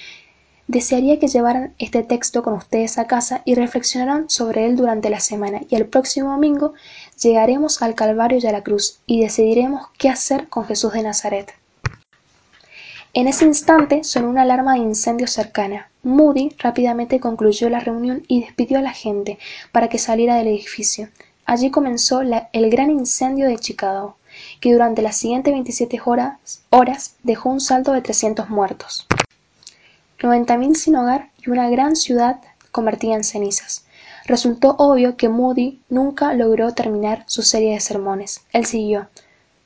Desearía 0.68 1.18
que 1.18 1.30
llevaran 1.30 1.74
este 1.80 2.04
texto 2.04 2.44
con 2.44 2.56
ustedes 2.56 2.98
a 2.98 3.08
casa 3.08 3.42
y 3.46 3.56
reflexionaran 3.56 4.30
sobre 4.30 4.66
él 4.66 4.76
durante 4.76 5.10
la 5.10 5.22
semana 5.22 5.62
y 5.70 5.76
el 5.76 5.86
próximo 5.86 6.32
domingo 6.32 6.74
llegaremos 7.24 7.82
al 7.82 7.96
Calvario 7.96 8.40
y 8.42 8.46
a 8.48 8.52
la 8.52 8.64
cruz 8.64 9.00
y 9.06 9.22
decidiremos 9.22 9.88
qué 9.98 10.10
hacer 10.10 10.50
con 10.50 10.66
Jesús 10.66 10.92
de 10.92 11.04
Nazaret. 11.04 11.54
En 13.18 13.28
ese 13.28 13.46
instante 13.46 14.04
sonó 14.04 14.30
una 14.30 14.44
alarma 14.44 14.74
de 14.74 14.82
incendio 14.82 15.26
cercana. 15.26 15.90
Moody 16.04 16.56
rápidamente 16.60 17.20
concluyó 17.20 17.68
la 17.68 17.80
reunión 17.80 18.22
y 18.28 18.42
despidió 18.42 18.78
a 18.78 18.84
la 18.84 18.92
gente 18.92 19.40
para 19.72 19.88
que 19.88 19.98
saliera 19.98 20.36
del 20.36 20.50
edificio. 20.50 21.10
Allí 21.44 21.72
comenzó 21.72 22.22
el 22.22 22.70
gran 22.70 22.92
incendio 22.92 23.48
de 23.48 23.58
Chicago, 23.58 24.18
que 24.60 24.72
durante 24.72 25.02
las 25.02 25.18
siguientes 25.18 25.52
27 25.52 26.00
horas, 26.70 27.16
dejó 27.24 27.50
un 27.50 27.60
saldo 27.60 27.94
de 27.94 28.04
300 28.04 28.52
muertos. 28.52 29.08
90.000 30.20 30.76
sin 30.76 30.96
hogar 30.96 31.32
y 31.44 31.50
una 31.50 31.72
gran 31.72 31.96
ciudad 31.96 32.40
convertida 32.72 33.16
en 33.16 33.24
cenizas. 33.24 33.88
Resultó 34.26 34.76
obvio 34.78 35.18
que 35.18 35.28
Moody 35.28 35.82
nunca 35.90 36.36
logró 36.36 36.76
terminar 36.76 37.24
su 37.26 37.42
serie 37.42 37.74
de 37.74 37.80
sermones. 37.80 38.42
Él 38.54 38.68
siguió. 38.68 39.08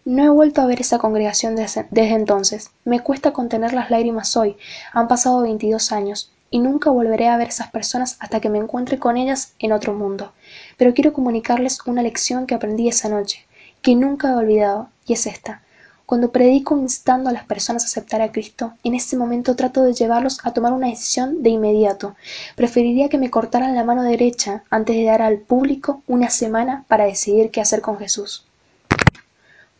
No 0.03 0.23
he 0.23 0.29
vuelto 0.29 0.61
a 0.61 0.65
ver 0.65 0.81
esa 0.81 0.97
congregación 0.97 1.55
desde, 1.55 1.85
entonces. 1.91 2.71
Me 2.85 3.01
cuesta 3.01 3.33
contener 3.33 3.73
las 3.73 3.91
lágrimas 3.91 4.35
hoy. 4.35 4.57
Han 4.93 5.07
pasado 5.07 5.43
22 5.43 5.91
años 5.91 6.31
y 6.49 6.57
nunca 6.57 6.89
volveré 6.89 7.27
a 7.27 7.37
ver 7.37 7.49
esas 7.49 7.69
personas 7.69 8.17
hasta 8.19 8.39
que 8.39 8.49
me 8.49 8.57
encuentre 8.57 8.97
con 8.97 9.15
ellas 9.15 9.53
en 9.59 9.73
otro 9.73 9.93
mundo. 9.93 10.33
Pero 10.75 10.95
quiero 10.95 11.13
comunicarles 11.13 11.77
una 11.85 12.01
lección 12.01 12.47
que 12.47 12.55
aprendí 12.55 12.87
esa 12.87 13.09
noche, 13.09 13.45
que 13.83 13.93
nunca 13.93 14.31
he 14.31 14.33
olvidado, 14.33 14.89
y 15.05 15.13
es 15.13 15.27
esta. 15.27 15.61
Cuando 16.07 16.31
predico 16.31 16.75
instando 16.79 17.29
a 17.29 17.33
las 17.33 17.45
personas 17.45 17.83
a 17.83 17.85
aceptar 17.85 18.23
a 18.23 18.31
Cristo, 18.31 18.73
en 18.83 18.95
ese 18.95 19.17
momento 19.17 19.55
trato 19.55 19.83
de 19.83 19.93
llevarlos 19.93 20.39
a 20.43 20.51
tomar 20.51 20.73
una 20.73 20.87
decisión 20.87 21.43
de 21.43 21.51
inmediato. 21.51 22.15
Preferiría 22.55 23.07
que 23.07 23.19
me 23.19 23.29
cortaran 23.29 23.75
la 23.75 23.83
mano 23.83 24.01
derecha 24.01 24.63
antes 24.71 24.95
de 24.95 25.03
dar 25.03 25.21
al 25.21 25.37
público 25.37 26.01
una 26.07 26.31
semana 26.31 26.85
para 26.87 27.05
decidir 27.05 27.51
qué 27.51 27.61
hacer 27.61 27.81
con 27.81 27.99
Jesús. 27.99 28.47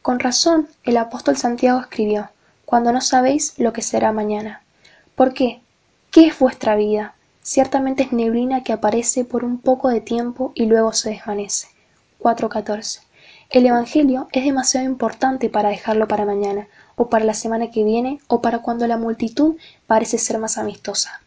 Con 0.02 0.20
razón, 0.20 0.68
el 0.84 0.98
apóstol 0.98 1.38
Santiago 1.38 1.80
escribió, 1.80 2.30
Cuando 2.66 2.92
no 2.92 3.02
sabéis 3.02 3.54
lo 3.58 3.74
que 3.74 3.82
será 3.82 4.12
mañana. 4.12 4.62
¿Por 5.16 5.34
qué? 5.34 5.62
¿Qué 6.12 6.28
es 6.28 6.40
vuestra 6.40 6.76
vida? 6.76 7.16
Ciertamente 7.42 8.04
es 8.04 8.12
neblina 8.12 8.64
que 8.64 8.74
aparece 8.74 9.26
por 9.26 9.44
un 9.44 9.60
poco 9.60 9.90
de 9.90 10.02
tiempo 10.02 10.52
y 10.56 10.66
luego 10.66 10.94
se 10.94 11.12
desvanece. 11.12 11.68
4.14 12.20 13.02
el 13.52 13.66
Evangelio 13.66 14.30
es 14.32 14.46
demasiado 14.46 14.86
importante 14.86 15.50
para 15.50 15.68
dejarlo 15.68 16.08
para 16.08 16.24
mañana, 16.24 16.70
o 16.96 17.10
para 17.10 17.26
la 17.26 17.34
semana 17.34 17.70
que 17.70 17.84
viene, 17.84 18.22
o 18.28 18.42
para 18.42 18.60
cuando 18.60 18.88
la 18.88 18.96
multitud 18.96 19.58
parece 19.88 20.18
ser 20.18 20.38
más 20.38 20.58
amistosa. 20.58 21.20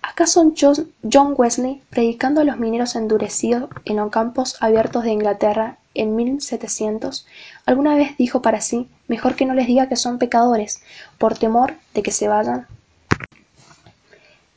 ¿Acaso 0.00 0.50
John 0.58 1.34
Wesley, 1.36 1.82
predicando 1.90 2.40
a 2.40 2.44
los 2.44 2.56
mineros 2.56 2.96
endurecidos 2.96 3.68
en 3.84 3.96
los 3.96 4.10
campos 4.10 4.56
abiertos 4.60 5.04
de 5.04 5.10
Inglaterra 5.10 5.76
en 5.94 6.16
1700, 6.16 7.26
alguna 7.66 7.94
vez 7.94 8.16
dijo 8.16 8.42
para 8.42 8.60
sí, 8.60 8.88
mejor 9.08 9.34
que 9.34 9.46
no 9.46 9.54
les 9.54 9.66
diga 9.66 9.88
que 9.88 9.96
son 9.96 10.18
pecadores, 10.18 10.82
por 11.18 11.36
temor 11.36 11.74
de 11.94 12.02
que 12.02 12.12
se 12.12 12.28
vayan? 12.28 12.66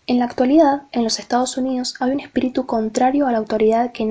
En 0.05 0.19
la 0.19 0.25
actualidad, 0.25 0.83
en 0.91 1.05
los 1.05 1.17
Estados 1.17 1.57
Unidos 1.57 1.95
hay 2.01 2.11
un 2.11 2.19
espíritu 2.19 2.65
contrario 2.65 3.25
a 3.25 3.31
la 3.31 3.37
autoridad 3.37 3.93
que, 3.93 4.05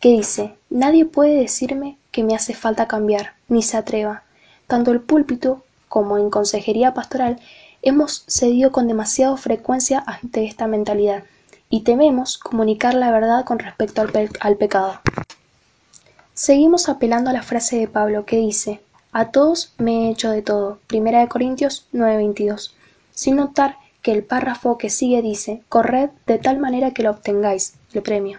dice, 0.00 0.54
nadie 0.70 1.04
puede 1.04 1.38
decirme 1.38 1.98
que 2.10 2.24
me 2.24 2.34
hace 2.34 2.54
falta 2.54 2.88
cambiar, 2.88 3.34
ni 3.46 3.62
se 3.62 3.76
atreva. 3.76 4.22
Tanto 4.66 4.90
el 4.90 5.02
púlpito 5.02 5.62
como 5.88 6.16
en 6.16 6.30
consejería 6.30 6.94
pastoral 6.94 7.38
hemos 7.82 8.24
cedido 8.26 8.72
con 8.72 8.88
demasiada 8.88 9.36
frecuencia 9.36 10.02
ante 10.06 10.46
esta 10.46 10.66
mentalidad 10.66 11.24
y 11.68 11.82
tememos 11.82 12.38
comunicar 12.38 12.94
la 12.94 13.10
verdad 13.10 13.44
con 13.44 13.58
respecto 13.58 14.02
al 14.40 14.56
pecado. 14.56 15.00
Seguimos 16.38 16.88
apelando 16.88 17.30
a 17.30 17.32
la 17.32 17.42
frase 17.42 17.80
de 17.80 17.88
Pablo 17.88 18.24
que 18.24 18.36
dice, 18.36 18.80
a 19.10 19.32
todos 19.32 19.74
me 19.76 20.06
he 20.06 20.10
hecho 20.12 20.30
de 20.30 20.40
todo, 20.40 20.78
1 20.88 21.28
Corintios 21.28 21.88
9:22, 21.92 22.74
sin 23.10 23.34
notar 23.34 23.76
que 24.02 24.12
el 24.12 24.22
párrafo 24.22 24.78
que 24.78 24.88
sigue 24.88 25.20
dice, 25.20 25.64
corred 25.68 26.10
de 26.28 26.38
tal 26.38 26.60
manera 26.60 26.92
que 26.92 27.02
lo 27.02 27.10
obtengáis, 27.10 27.74
el 27.92 28.02
premio. 28.02 28.38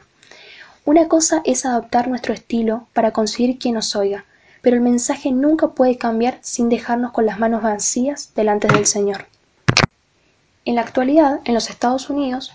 Una 0.86 1.10
cosa 1.10 1.42
es 1.44 1.66
adoptar 1.66 2.08
nuestro 2.08 2.34
estilo 2.34 2.88
para 2.94 3.12
conseguir 3.12 3.60
quien 3.60 3.76
nos 3.76 3.94
oiga, 3.98 4.24
pero 4.62 4.78
el 4.78 4.82
mensaje 4.82 5.34
nunca 5.34 5.72
puede 5.72 5.98
cambiar 5.98 6.38
sin 6.40 6.70
dejarnos 6.70 7.12
con 7.12 7.26
las 7.26 7.38
manos 7.38 7.64
vacías 7.64 8.32
delante 8.34 8.70
del 8.70 8.86
Señor. 8.86 9.26
En 10.64 10.76
la 10.76 10.82
actualidad, 10.84 11.42
en 11.44 11.54
los 11.54 11.70
Estados 11.70 12.10
Unidos, 12.10 12.54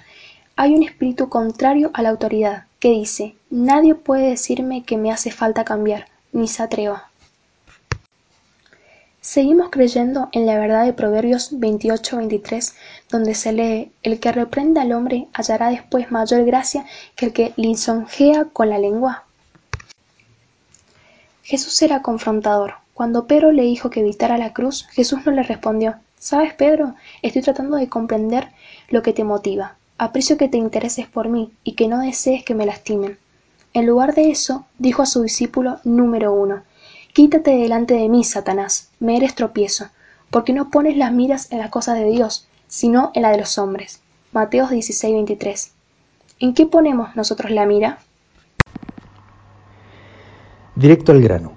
hay 0.57 0.75
un 0.75 0.85
espíritu 0.85 1.29
contrario 1.29 1.91
a 1.93 2.01
la 2.01 2.09
autoridad, 2.09 2.65
que 2.85 2.91
dice, 2.91 3.35
nadie 3.49 3.95
puede 3.95 4.29
decirme 4.29 4.85
que 4.85 4.99
me 4.99 5.11
hace 5.11 5.31
falta 5.31 5.65
cambiar, 5.65 6.05
ni 6.33 6.49
se 6.49 6.63
atreva. 6.63 7.09
Seguimos 9.23 9.71
creyendo 9.71 10.29
en 10.33 10.45
la 10.45 10.59
verdad 10.59 10.85
de 10.85 10.93
Proverbios 10.93 11.55
28-23, 11.55 12.75
donde 13.09 13.35
se 13.35 13.55
lee, 13.55 13.91
el 14.03 14.21
que 14.21 14.33
reprenda 14.33 14.83
al 14.83 14.93
hombre 14.93 15.29
hallará 15.33 15.71
después 15.71 16.11
mayor 16.11 16.45
gracia 16.45 16.85
que 17.17 17.25
el 17.25 17.33
que 17.33 17.55
lisonjea 17.57 18.49
con 18.53 18.69
la 18.69 18.77
lengua. 18.77 19.25
Jesús 21.43 21.81
era 21.81 22.03
confrontador. 22.03 22.75
Cuando 22.93 23.27
Pedro 23.27 23.51
le 23.51 23.63
dijo 23.63 23.89
que 23.89 24.01
evitara 24.01 24.37
la 24.37 24.53
cruz, 24.53 24.87
Jesús 24.91 25.21
no 25.25 25.33
le 25.33 25.43
respondió, 25.43 25.95
¿sabes, 26.19 26.53
Pedro? 26.53 26.97
Estoy 27.23 27.41
tratando 27.41 27.79
de 27.79 27.89
comprender 27.89 28.51
lo 28.91 29.01
que 29.01 29.15
te 29.15 29.25
motiva. 29.25 29.79
Aprecio 29.97 30.37
que 30.37 30.49
te 30.49 30.59
intereses 30.59 31.07
por 31.07 31.29
mí 31.29 31.53
y 31.63 31.73
que 31.77 31.87
no 31.87 32.01
desees 32.01 32.45
que 32.45 32.55
me 32.55 32.67
lastimen. 32.67 33.17
En 33.75 33.87
lugar 33.87 34.15
de 34.15 34.31
eso, 34.31 34.67
dijo 34.79 35.03
a 35.03 35.07
su 35.07 35.23
discípulo 35.23 35.79
número 35.85 36.33
uno, 36.33 36.63
Quítate 37.13 37.53
delante 37.53 37.95
de 37.95 38.09
mí, 38.09 38.25
Satanás, 38.25 38.91
me 38.99 39.17
eres 39.17 39.37
tropiezo, 39.37 39.87
porque 40.31 40.53
no 40.53 40.69
pones 40.69 40.97
las 40.97 41.13
miras 41.13 41.53
en 41.53 41.59
las 41.59 41.71
cosas 41.71 41.97
de 41.97 42.11
Dios, 42.11 42.49
sino 42.67 43.13
en 43.15 43.23
la 43.23 43.31
de 43.31 43.39
los 43.39 43.57
hombres. 43.57 44.01
Mateos 44.33 44.71
16:23. 44.71 45.71
¿En 46.41 46.55
qué 46.55 46.67
ponemos 46.67 47.15
nosotros 47.15 47.53
la 47.53 47.67
mira? 47.67 47.99
Directo 50.75 51.13
al 51.13 51.23
grano. 51.23 51.53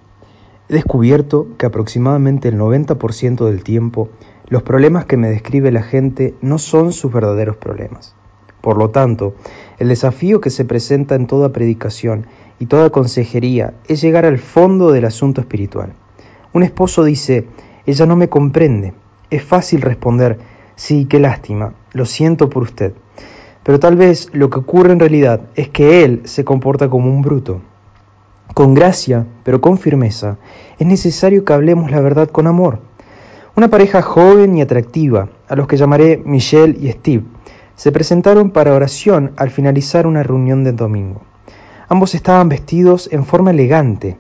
He 0.70 0.74
descubierto 0.74 1.58
que 1.58 1.66
aproximadamente 1.66 2.50
el 2.50 2.60
90% 2.60 3.46
del 3.46 3.64
tiempo 3.64 4.10
los 4.46 4.62
problemas 4.62 5.06
que 5.06 5.18
me 5.18 5.30
describe 5.30 5.72
la 5.72 5.82
gente 5.82 6.36
no 6.42 6.60
son 6.60 6.94
sus 6.94 7.12
verdaderos 7.12 7.58
problemas. 7.58 8.16
Por 8.62 8.78
lo 8.78 8.90
tanto, 8.90 9.36
el 9.80 9.90
desafío 9.90 10.42
que 10.42 10.50
se 10.50 10.66
presenta 10.66 11.16
en 11.16 11.28
toda 11.28 11.54
predicación 11.54 12.26
y 12.60 12.66
toda 12.66 12.90
consejería 12.90 13.74
es 13.88 14.02
llegar 14.02 14.26
al 14.26 14.40
fondo 14.40 14.92
del 14.92 15.06
asunto 15.06 15.42
espiritual. 15.42 15.94
Un 16.54 16.64
esposo 16.64 17.04
dice, 17.04 17.48
ella 17.86 18.06
no 18.06 18.16
me 18.16 18.30
comprende. 18.30 18.94
Es 19.30 19.44
fácil 19.44 19.82
responder, 19.82 20.40
sí, 20.76 21.06
qué 21.06 21.20
lástima, 21.20 21.74
lo 21.94 22.06
siento 22.06 22.50
por 22.50 22.64
usted. 22.64 22.94
Pero 23.64 23.80
tal 23.80 23.96
vez 23.96 24.30
lo 24.34 24.50
que 24.50 24.60
ocurre 24.60 24.94
en 24.94 25.00
realidad 25.00 25.42
es 25.56 25.70
que 25.70 26.04
él 26.04 26.22
se 26.24 26.46
comporta 26.46 26.90
como 26.90 27.10
un 27.10 27.22
bruto. 27.22 27.62
Con 28.54 28.74
gracia, 28.74 29.26
pero 29.44 29.62
con 29.62 29.78
firmeza, 29.78 30.38
es 30.80 30.88
necesario 30.88 31.44
que 31.44 31.54
hablemos 31.54 31.92
la 31.92 32.00
verdad 32.00 32.30
con 32.30 32.48
amor. 32.48 32.80
Una 33.56 33.70
pareja 33.70 34.02
joven 34.02 34.58
y 34.58 34.62
atractiva, 34.62 35.30
a 35.50 35.56
los 35.56 35.68
que 35.68 35.78
llamaré 35.78 36.22
Michelle 36.24 36.78
y 36.80 36.92
Steve, 36.92 37.24
se 37.78 37.92
presentaron 37.92 38.50
para 38.50 38.74
oración 38.74 39.32
al 39.38 39.52
finalizar 39.52 40.08
una 40.08 40.24
reunión 40.24 40.64
de 40.64 40.74
domingo. 40.74 41.22
Ambos 41.88 42.16
estaban 42.16 42.50
vestidos 42.50 43.08
en 43.14 43.24
forma 43.24 43.52
elegante, 43.52 44.18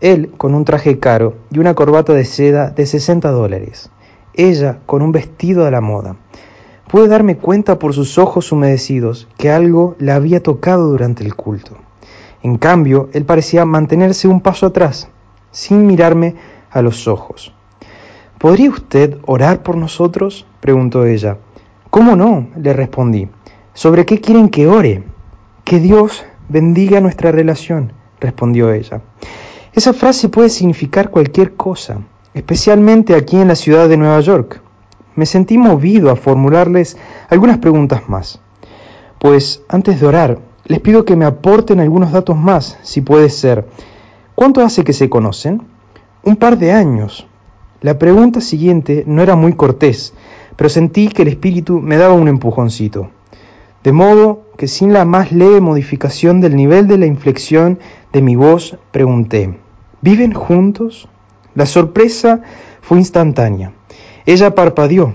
él 0.00 0.32
con 0.36 0.54
un 0.54 0.64
traje 0.64 0.98
caro 0.98 1.36
y 1.50 1.58
una 1.58 1.74
corbata 1.74 2.14
de 2.14 2.24
seda 2.24 2.70
de 2.70 2.86
60 2.86 3.30
dólares, 3.30 3.90
ella 4.34 4.80
con 4.86 5.02
un 5.02 5.12
vestido 5.12 5.66
a 5.66 5.70
la 5.70 5.82
moda. 5.82 6.16
Pude 6.88 7.06
darme 7.06 7.36
cuenta 7.36 7.78
por 7.78 7.92
sus 7.92 8.16
ojos 8.16 8.50
humedecidos 8.50 9.28
que 9.36 9.50
algo 9.50 9.94
la 9.98 10.14
había 10.14 10.42
tocado 10.42 10.88
durante 10.88 11.22
el 11.22 11.34
culto. 11.34 11.76
En 12.42 12.56
cambio, 12.56 13.10
él 13.12 13.24
parecía 13.24 13.66
mantenerse 13.66 14.26
un 14.26 14.40
paso 14.40 14.66
atrás, 14.66 15.08
sin 15.50 15.86
mirarme 15.86 16.36
a 16.70 16.80
los 16.80 17.08
ojos. 17.08 17.52
¿Podría 18.38 18.70
usted 18.70 19.18
orar 19.26 19.62
por 19.62 19.76
nosotros? 19.76 20.46
preguntó 20.60 21.04
ella. 21.04 21.38
¿Cómo 21.90 22.16
no? 22.16 22.48
le 22.56 22.72
respondí. 22.72 23.28
¿Sobre 23.74 24.06
qué 24.06 24.20
quieren 24.20 24.48
que 24.48 24.66
ore? 24.66 25.04
Que 25.64 25.80
Dios 25.80 26.24
bendiga 26.48 27.00
nuestra 27.00 27.32
relación, 27.32 27.92
respondió 28.20 28.72
ella. 28.72 29.02
Esa 29.72 29.92
frase 29.92 30.28
puede 30.28 30.48
significar 30.48 31.10
cualquier 31.10 31.54
cosa, 31.54 31.98
especialmente 32.34 33.14
aquí 33.14 33.36
en 33.36 33.48
la 33.48 33.54
ciudad 33.54 33.88
de 33.88 33.96
Nueva 33.96 34.20
York. 34.20 34.62
Me 35.14 35.26
sentí 35.26 35.58
movido 35.58 36.10
a 36.10 36.16
formularles 36.16 36.96
algunas 37.28 37.58
preguntas 37.58 38.08
más. 38.08 38.40
Pues 39.18 39.62
antes 39.68 40.00
de 40.00 40.06
orar, 40.06 40.38
les 40.64 40.80
pido 40.80 41.04
que 41.04 41.16
me 41.16 41.24
aporten 41.24 41.80
algunos 41.80 42.12
datos 42.12 42.36
más, 42.36 42.78
si 42.82 43.00
puede 43.00 43.30
ser. 43.30 43.66
¿Cuánto 44.34 44.62
hace 44.62 44.84
que 44.84 44.92
se 44.92 45.08
conocen? 45.08 45.62
Un 46.22 46.36
par 46.36 46.58
de 46.58 46.72
años. 46.72 47.26
La 47.80 47.98
pregunta 47.98 48.40
siguiente 48.40 49.04
no 49.06 49.22
era 49.22 49.36
muy 49.36 49.52
cortés, 49.52 50.12
pero 50.56 50.70
sentí 50.70 51.08
que 51.08 51.22
el 51.22 51.28
espíritu 51.28 51.80
me 51.80 51.96
daba 51.96 52.14
un 52.14 52.28
empujoncito. 52.28 53.10
De 53.84 53.92
modo 53.92 54.42
que 54.56 54.66
sin 54.66 54.92
la 54.92 55.04
más 55.04 55.30
leve 55.32 55.60
modificación 55.60 56.40
del 56.40 56.56
nivel 56.56 56.88
de 56.88 56.98
la 56.98 57.06
inflexión 57.06 57.78
de 58.12 58.22
mi 58.22 58.34
voz, 58.34 58.76
pregunté, 58.90 59.58
¿viven 60.00 60.32
juntos? 60.32 61.08
La 61.54 61.66
sorpresa 61.66 62.42
fue 62.80 62.98
instantánea. 62.98 63.72
Ella 64.24 64.54
parpadeó. 64.54 65.14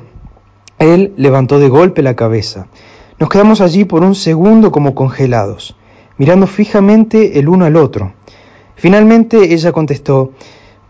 Él 0.79 1.13
levantó 1.17 1.59
de 1.59 1.69
golpe 1.69 2.01
la 2.01 2.15
cabeza. 2.15 2.67
Nos 3.19 3.29
quedamos 3.29 3.61
allí 3.61 3.83
por 3.85 4.03
un 4.03 4.15
segundo 4.15 4.71
como 4.71 4.95
congelados, 4.95 5.75
mirando 6.17 6.47
fijamente 6.47 7.39
el 7.39 7.49
uno 7.49 7.65
al 7.65 7.75
otro. 7.75 8.13
Finalmente 8.75 9.53
ella 9.53 9.71
contestó, 9.71 10.31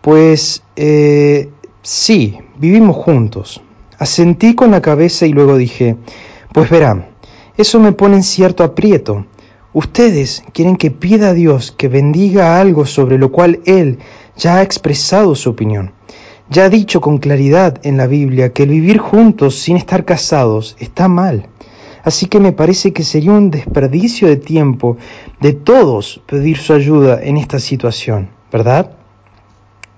pues 0.02 0.64
eh, 0.76 1.50
sí, 1.82 2.38
vivimos 2.58 2.96
juntos. 2.96 3.62
Asentí 4.02 4.56
con 4.56 4.72
la 4.72 4.82
cabeza 4.82 5.28
y 5.28 5.32
luego 5.32 5.58
dije, 5.58 5.96
pues 6.54 6.72
verán, 6.72 7.10
eso 7.56 7.80
me 7.80 7.92
pone 7.92 8.16
en 8.16 8.24
cierto 8.24 8.64
aprieto. 8.64 9.28
Ustedes 9.74 10.44
quieren 10.54 10.76
que 10.76 10.90
pida 10.90 11.30
a 11.30 11.34
Dios 11.36 11.72
que 11.72 11.88
bendiga 11.88 12.60
algo 12.60 12.88
sobre 12.88 13.20
lo 13.20 13.32
cual 13.32 13.60
Él 13.66 14.00
ya 14.36 14.56
ha 14.56 14.64
expresado 14.64 15.36
su 15.36 15.52
opinión. 15.52 15.92
Ya 16.50 16.64
ha 16.64 16.70
dicho 16.70 17.00
con 17.00 17.20
claridad 17.20 17.80
en 17.84 17.98
la 17.98 18.08
Biblia 18.08 18.54
que 18.54 18.64
el 18.64 18.70
vivir 18.70 18.98
juntos 18.98 19.60
sin 19.60 19.78
estar 19.78 20.04
casados 20.04 20.76
está 20.80 21.08
mal. 21.08 21.46
Así 22.04 22.26
que 22.26 22.40
me 22.40 22.54
parece 22.54 22.94
que 22.94 23.04
sería 23.04 23.34
un 23.34 23.52
desperdicio 23.52 24.28
de 24.28 24.38
tiempo 24.38 24.98
de 25.42 25.54
todos 25.54 26.24
pedir 26.26 26.58
su 26.58 26.74
ayuda 26.74 27.20
en 27.22 27.38
esta 27.38 27.60
situación, 27.60 28.32
¿verdad? 28.52 28.94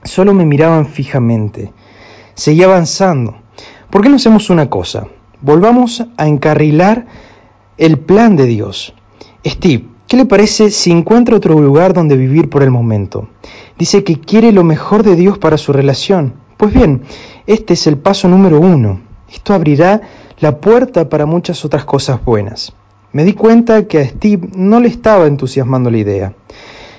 Solo 0.03 0.33
me 0.33 0.45
miraban 0.45 0.87
fijamente. 0.87 1.71
Seguía 2.33 2.65
avanzando. 2.65 3.42
¿Por 3.93 4.01
qué 4.01 4.09
no 4.09 4.15
hacemos 4.15 4.49
una 4.49 4.71
cosa? 4.71 5.05
Volvamos 5.39 6.03
a 6.17 6.27
encarrilar 6.27 7.05
el 7.77 7.99
plan 7.99 8.35
de 8.35 8.47
Dios. 8.47 8.95
Steve, 9.45 9.85
¿qué 10.07 10.17
le 10.17 10.25
parece 10.25 10.71
si 10.71 10.91
encuentra 10.91 11.37
otro 11.37 11.61
lugar 11.61 11.93
donde 11.93 12.17
vivir 12.17 12.49
por 12.49 12.63
el 12.63 12.71
momento? 12.71 13.29
Dice 13.77 14.03
que 14.03 14.19
quiere 14.19 14.51
lo 14.51 14.63
mejor 14.63 15.03
de 15.03 15.15
Dios 15.15 15.37
para 15.37 15.59
su 15.59 15.73
relación. 15.73 16.33
Pues 16.57 16.73
bien, 16.73 17.03
este 17.45 17.75
es 17.75 17.85
el 17.85 17.99
paso 17.99 18.27
número 18.27 18.59
uno. 18.59 18.99
Esto 19.31 19.53
abrirá 19.53 20.01
la 20.39 20.57
puerta 20.57 21.07
para 21.07 21.27
muchas 21.27 21.63
otras 21.63 21.85
cosas 21.85 22.25
buenas. 22.25 22.73
Me 23.11 23.23
di 23.23 23.33
cuenta 23.33 23.87
que 23.87 23.99
a 23.99 24.09
Steve 24.09 24.49
no 24.55 24.79
le 24.79 24.87
estaba 24.87 25.27
entusiasmando 25.27 25.91
la 25.91 25.99
idea. 25.99 26.33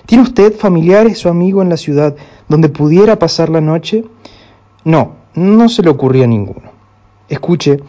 ¿Tiene 0.07 0.23
usted 0.23 0.57
familiares 0.57 1.27
o 1.27 1.29
amigos 1.29 1.65
en 1.65 1.71
la 1.71 1.77
ciudad 1.77 2.15
donde 2.49 2.69
pudiera 2.69 3.19
pasar 3.19 3.49
la 3.49 3.61
noche? 3.61 4.05
No, 4.85 5.17
no 5.35 5.69
se 5.69 5.83
le 5.83 5.91
ocurría 5.91 6.29
ninguno. 6.29 6.74
Escuche, 7.29 7.81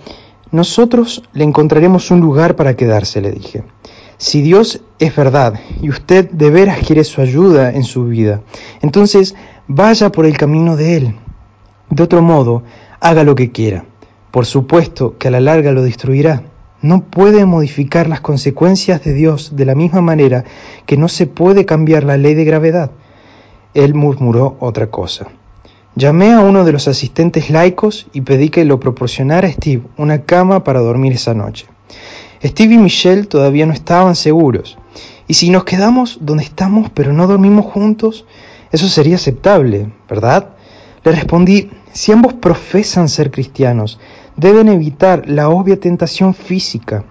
nosotros 0.52 1.24
le 1.34 1.44
encontraremos 1.44 2.12
un 2.12 2.22
lugar 2.22 2.56
para 2.56 2.76
quedarse, 2.76 3.22
le 3.22 3.32
dije. 3.32 3.64
Si 4.18 4.42
Dios 4.42 4.82
es 5.00 5.14
verdad 5.14 5.60
y 5.82 5.90
usted 5.90 6.30
de 6.32 6.50
veras 6.50 6.80
quiere 6.80 7.04
su 7.04 7.20
ayuda 7.20 7.72
en 7.72 7.84
su 7.84 8.06
vida, 8.06 8.42
entonces 8.82 9.36
vaya 9.68 10.12
por 10.12 10.26
el 10.26 10.38
camino 10.38 10.78
de 10.78 10.96
Él. 10.96 11.16
De 11.90 12.04
otro 12.04 12.22
modo, 12.22 12.64
haga 13.02 13.26
lo 13.26 13.36
que 13.36 13.52
quiera. 13.52 13.86
Por 14.32 14.46
supuesto 14.46 15.18
que 15.18 15.28
a 15.28 15.32
la 15.32 15.42
larga 15.42 15.72
lo 15.74 15.84
destruirá. 15.84 16.44
No 16.82 17.04
puede 17.04 17.46
modificar 17.46 18.08
las 18.08 18.22
consecuencias 18.22 19.04
de 19.04 19.14
Dios 19.14 19.56
de 19.56 19.66
la 19.66 19.76
misma 19.76 20.02
manera 20.02 20.46
que 20.86 20.98
no 20.98 21.08
se 21.10 21.28
puede 21.28 21.66
cambiar 21.66 22.04
la 22.04 22.18
ley 22.18 22.36
de 22.36 22.46
gravedad. 22.46 22.92
Él 23.74 23.96
murmuró 23.96 24.56
otra 24.60 24.88
cosa. 24.88 25.28
Llamé 25.98 26.34
a 26.34 26.42
uno 26.42 26.66
de 26.66 26.74
los 26.74 26.90
asistentes 26.90 27.50
laicos 27.50 28.08
y 28.12 28.20
pedí 28.20 28.50
que 28.50 28.66
lo 28.66 28.82
proporcionara 28.82 29.48
a 29.48 29.52
Steve 29.52 29.84
una 29.96 30.24
cama 30.24 30.66
para 30.66 30.82
dormir 30.82 31.14
esa 31.14 31.34
noche. 31.34 31.68
Steve 32.44 32.74
y 32.74 32.78
Michelle 32.78 33.26
todavía 33.26 33.66
no 33.66 33.72
estaban 33.72 34.16
seguros. 34.16 34.78
¿Y 35.26 35.36
si 35.36 35.50
nos 35.50 35.64
quedamos 35.64 36.20
donde 36.20 36.44
estamos 36.44 36.90
pero 36.90 37.14
no 37.14 37.28
dormimos 37.28 37.66
juntos? 37.66 38.26
Eso 38.74 38.90
sería 38.90 39.16
aceptable, 39.16 39.90
¿verdad? 40.10 40.50
Le 41.06 41.14
respondí, 41.14 41.70
si 41.94 42.12
ambos 42.12 42.34
profesan 42.34 43.08
ser 43.08 43.32
cristianos, 43.32 43.98
deben 44.36 44.68
evitar 44.68 45.30
la 45.30 45.48
obvia 45.48 45.80
tentación 45.80 46.34
física. 46.34 47.06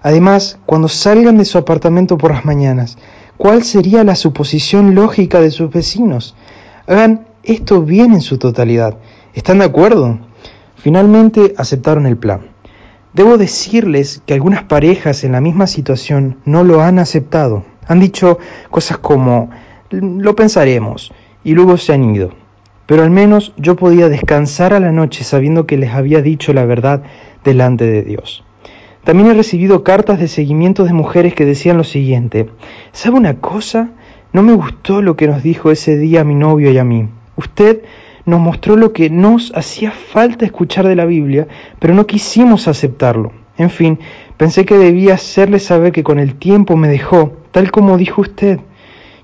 Además, 0.00 0.60
cuando 0.64 0.86
salgan 0.86 1.38
de 1.38 1.44
su 1.44 1.58
apartamento 1.58 2.16
por 2.16 2.30
las 2.30 2.44
mañanas, 2.44 2.98
¿cuál 3.36 3.64
sería 3.64 4.04
la 4.04 4.14
suposición 4.14 4.94
lógica 4.94 5.40
de 5.40 5.50
sus 5.50 5.70
vecinos? 5.70 6.36
Hagan 6.86 7.27
esto 7.52 7.82
bien 7.82 8.12
en 8.12 8.20
su 8.20 8.38
totalidad. 8.38 8.98
¿Están 9.34 9.58
de 9.58 9.64
acuerdo? 9.64 10.18
Finalmente 10.76 11.54
aceptaron 11.56 12.06
el 12.06 12.16
plan. 12.16 12.40
Debo 13.12 13.38
decirles 13.38 14.22
que 14.26 14.34
algunas 14.34 14.64
parejas 14.64 15.24
en 15.24 15.32
la 15.32 15.40
misma 15.40 15.66
situación 15.66 16.38
no 16.44 16.62
lo 16.64 16.82
han 16.82 16.98
aceptado. 16.98 17.64
Han 17.86 18.00
dicho 18.00 18.38
cosas 18.70 18.98
como, 18.98 19.50
lo 19.90 20.36
pensaremos, 20.36 21.12
y 21.42 21.54
luego 21.54 21.76
se 21.76 21.94
han 21.94 22.14
ido 22.14 22.30
pero 22.88 23.02
al 23.02 23.10
menos 23.10 23.52
yo 23.58 23.76
podía 23.76 24.08
descansar 24.08 24.72
a 24.72 24.80
la 24.80 24.92
noche 24.92 25.22
sabiendo 25.22 25.66
que 25.66 25.76
les 25.76 25.92
había 25.92 26.22
dicho 26.22 26.54
la 26.54 26.64
verdad 26.64 27.02
delante 27.44 27.84
de 27.84 28.02
Dios. 28.02 28.44
También 29.04 29.28
he 29.28 29.34
recibido 29.34 29.84
cartas 29.84 30.18
de 30.18 30.26
seguimiento 30.26 30.84
de 30.84 30.94
mujeres 30.94 31.34
que 31.34 31.44
decían 31.44 31.76
lo 31.76 31.84
siguiente, 31.84 32.48
¿sabe 32.92 33.16
una 33.16 33.40
cosa? 33.40 33.90
No 34.32 34.42
me 34.42 34.54
gustó 34.54 35.02
lo 35.02 35.16
que 35.16 35.26
nos 35.26 35.42
dijo 35.42 35.70
ese 35.70 35.98
día 35.98 36.24
mi 36.24 36.34
novio 36.34 36.72
y 36.72 36.78
a 36.78 36.84
mí. 36.84 37.10
Usted 37.38 37.82
nos 38.26 38.40
mostró 38.40 38.74
lo 38.74 38.92
que 38.92 39.10
nos 39.10 39.52
hacía 39.54 39.92
falta 39.92 40.44
escuchar 40.44 40.88
de 40.88 40.96
la 40.96 41.04
Biblia, 41.04 41.46
pero 41.78 41.94
no 41.94 42.04
quisimos 42.04 42.66
aceptarlo. 42.66 43.30
En 43.56 43.70
fin, 43.70 44.00
pensé 44.36 44.64
que 44.64 44.76
debía 44.76 45.14
hacerle 45.14 45.60
saber 45.60 45.92
que 45.92 46.02
con 46.02 46.18
el 46.18 46.34
tiempo 46.34 46.76
me 46.76 46.88
dejó, 46.88 47.34
tal 47.52 47.70
como 47.70 47.96
dijo 47.96 48.22
usted. 48.22 48.58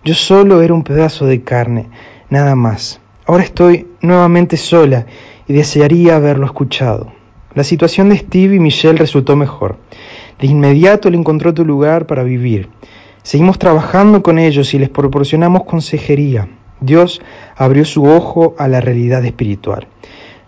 Yo 0.05 0.15
solo 0.15 0.63
era 0.63 0.75
un 0.75 0.85
pedazo 0.85 1.27
de 1.27 1.43
carne, 1.43 1.89
nada 2.31 2.55
más. 2.55 3.01
Ahora 3.27 3.43
estoy 3.43 3.89
nuevamente 4.01 4.57
sola 4.57 5.07
y 5.49 5.53
desearía 5.53 6.15
haberlo 6.15 6.47
escuchado. 6.47 7.13
La 7.53 7.65
situación 7.65 8.11
de 8.11 8.19
Steve 8.19 8.55
y 8.55 8.61
Michelle 8.61 8.99
resultó 8.99 9.35
mejor. 9.35 9.77
De 10.39 10.47
inmediato 10.47 11.11
le 11.11 11.19
encontró 11.19 11.51
otro 11.51 11.65
lugar 11.65 12.07
para 12.07 12.23
vivir. 12.23 12.69
Seguimos 13.25 13.59
trabajando 13.59 14.23
con 14.23 14.39
ellos 14.39 14.73
y 14.73 14.79
les 14.79 14.89
proporcionamos 14.89 15.65
consejería. 15.65 16.47
Dios 16.85 17.21
abrió 17.57 17.85
su 17.85 18.05
ojo 18.05 18.55
a 18.59 18.69
la 18.69 18.81
realidad 18.81 19.25
espiritual. 19.25 19.87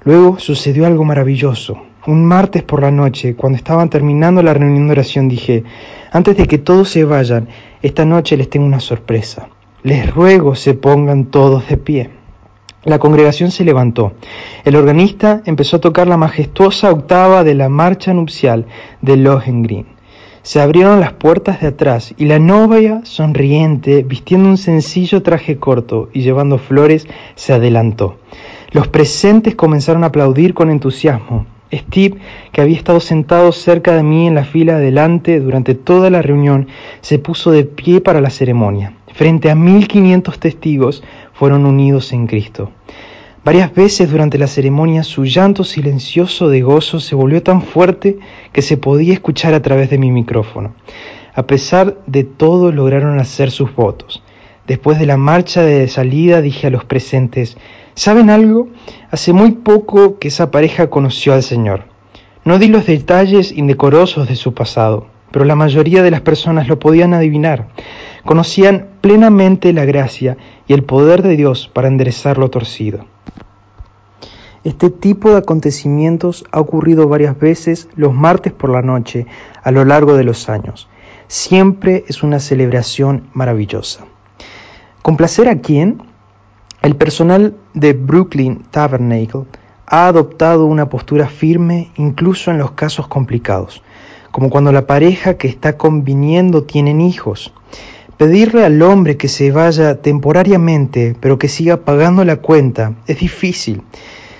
Luego 0.05 0.38
sucedió 0.38 0.87
algo 0.87 1.05
maravilloso. 1.05 1.83
Un 2.07 2.25
martes 2.25 2.62
por 2.62 2.83
la 2.83 2.90
noche, 2.90 3.35
cuando 3.35 3.57
estaban 3.57 3.90
terminando 3.90 4.42
la 4.42 4.55
reunión 4.55 4.87
de 4.87 4.92
oración, 4.92 5.29
dije, 5.29 5.64
antes 6.12 6.37
de 6.37 6.46
que 6.46 6.59
todos 6.59 6.90
se 6.90 7.05
vayan, 7.05 7.49
esta 7.83 8.05
noche 8.05 8.37
les 8.37 8.49
tengo 8.49 8.66
una 8.66 8.81
sorpresa. 8.81 9.49
Les 9.83 10.09
ruego 10.14 10.55
se 10.55 10.75
pongan 10.75 11.27
todos 11.27 11.68
de 11.68 11.77
pie. 11.77 12.11
La 12.85 13.01
congregación 13.01 13.51
se 13.51 13.64
levantó. 13.64 14.12
El 14.64 14.77
organista 14.77 15.42
empezó 15.44 15.79
a 15.79 15.81
tocar 15.81 16.07
la 16.07 16.16
majestuosa 16.16 16.92
octava 16.92 17.42
de 17.42 17.55
la 17.55 17.68
marcha 17.68 18.14
nupcial 18.14 18.66
de 19.03 19.16
Lohengrin. 19.16 19.96
Se 20.47 20.61
abrieron 20.61 21.01
las 21.01 21.13
puertas 21.13 21.61
de 21.61 21.67
atrás 21.67 22.15
y 22.17 22.27
la 22.27 22.39
novia, 22.39 23.01
sonriente, 23.03 24.05
vistiendo 24.05 24.49
un 24.49 24.59
sencillo 24.59 25.21
traje 25.21 25.57
corto 25.57 26.09
y 26.13 26.23
llevando 26.23 26.59
flores, 26.59 27.09
se 27.35 27.53
adelantó. 27.53 28.21
Los 28.71 28.87
presentes 28.87 29.57
comenzaron 29.57 30.05
a 30.05 30.07
aplaudir 30.07 30.55
con 30.55 30.71
entusiasmo. 30.71 31.47
Steve, 31.75 32.19
que 32.53 32.61
había 32.61 32.77
estado 32.77 33.01
sentado 33.01 33.51
cerca 33.51 33.97
de 33.97 34.05
mí 34.05 34.29
en 34.29 34.37
la 34.37 34.45
fila 34.45 34.77
adelante 34.77 35.41
durante 35.41 35.75
toda 35.75 36.11
la 36.11 36.23
reunión, 36.23 36.69
se 37.01 37.19
puso 37.19 37.51
de 37.51 37.65
pie 37.65 38.01
para 38.01 38.21
la 38.21 38.31
ceremonia. 38.31 38.93
Frente 39.15 39.51
a 39.51 39.57
1500 39.57 40.39
testigos, 40.39 41.03
fueron 41.33 41.67
unidos 41.67 42.13
en 42.13 42.29
Cristo. 42.29 42.71
Varias 43.47 43.73
veces 43.73 44.11
durante 44.11 44.39
la 44.39 44.49
ceremonia 44.49 45.05
su 45.05 45.25
llanto 45.25 45.63
silencioso 45.63 46.49
de 46.49 46.63
gozo 46.63 46.99
se 46.99 47.15
volvió 47.15 47.45
tan 47.45 47.63
fuerte 47.63 48.19
que 48.51 48.61
se 48.61 48.77
podía 48.77 49.15
escuchar 49.15 49.55
a 49.55 49.63
través 49.63 49.89
de 49.89 49.99
mi 49.99 50.11
micrófono. 50.11 50.75
A 51.33 51.47
pesar 51.47 51.97
de 52.09 52.25
todo 52.25 52.73
lograron 52.73 53.21
hacer 53.21 53.53
sus 53.53 53.73
votos. 53.73 54.25
Después 54.67 54.99
de 54.99 55.07
la 55.07 55.17
marcha 55.17 55.63
de 55.63 55.87
salida 55.87 56.43
dije 56.43 56.67
a 56.67 56.71
los 56.71 56.85
presentes, 56.85 57.57
¿saben 57.95 58.31
algo? 58.31 58.67
Hace 59.13 59.33
muy 59.33 59.53
poco 59.53 60.19
que 60.19 60.27
esa 60.27 60.51
pareja 60.51 60.91
conoció 60.91 61.33
al 61.33 61.45
Señor. 61.45 61.85
No 62.45 62.59
di 62.59 62.67
los 62.67 62.85
detalles 62.85 63.53
indecorosos 63.53 64.27
de 64.27 64.35
su 64.35 64.55
pasado, 64.55 65.07
pero 65.31 65.45
la 65.45 65.55
mayoría 65.55 66.03
de 66.03 66.11
las 66.11 66.23
personas 66.23 66.67
lo 66.67 66.81
podían 66.81 67.15
adivinar 67.15 67.69
conocían 68.27 68.89
plenamente 69.01 69.73
la 69.73 69.87
gracia 69.87 70.37
y 70.67 70.75
el 70.75 70.85
poder 70.85 71.23
de 71.23 71.37
Dios 71.37 71.71
para 71.73 71.89
enderezar 71.89 72.37
lo 72.37 72.51
torcido. 72.51 73.07
Este 74.65 74.91
tipo 74.91 75.31
de 75.31 75.39
acontecimientos 75.39 76.45
ha 76.51 76.59
ocurrido 76.59 77.09
varias 77.09 77.39
veces 77.39 77.89
los 77.95 78.12
martes 78.12 78.53
por 78.53 78.71
la 78.71 78.83
noche 78.83 79.27
a 79.62 79.71
lo 79.71 79.85
largo 79.85 80.17
de 80.17 80.25
los 80.25 80.49
años. 80.49 80.89
Siempre 81.29 82.05
es 82.09 82.23
una 82.23 82.41
celebración 82.41 83.29
maravillosa. 83.33 84.07
¿Complacer 85.03 85.49
a 85.49 85.61
quién? 85.61 86.03
El 86.83 86.97
personal 86.97 87.55
de 87.75 87.93
Brooklyn 87.93 88.65
Tabernacle 88.71 89.45
ha 89.87 90.09
adoptado 90.09 90.67
una 90.67 90.89
postura 90.89 91.29
firme 91.29 91.93
incluso 91.97 92.51
en 92.51 92.59
los 92.59 92.73
casos 92.73 93.07
complicados, 93.07 93.83
como 94.33 94.51
cuando 94.51 94.73
la 94.73 94.89
pareja 94.89 95.35
que 95.35 95.47
está 95.47 95.77
conviniendo 95.77 96.65
tienen 96.65 97.01
hijos. 97.01 97.53
Pedirle 98.16 98.64
al 98.64 98.81
hombre 98.81 99.18
que 99.18 99.29
se 99.29 99.50
vaya 99.50 100.00
temporariamente, 100.00 101.14
pero 101.20 101.38
que 101.38 101.48
siga 101.48 101.85
pagando 101.85 102.24
la 102.24 102.37
cuenta, 102.37 102.94
es 103.07 103.18
difícil. 103.18 103.83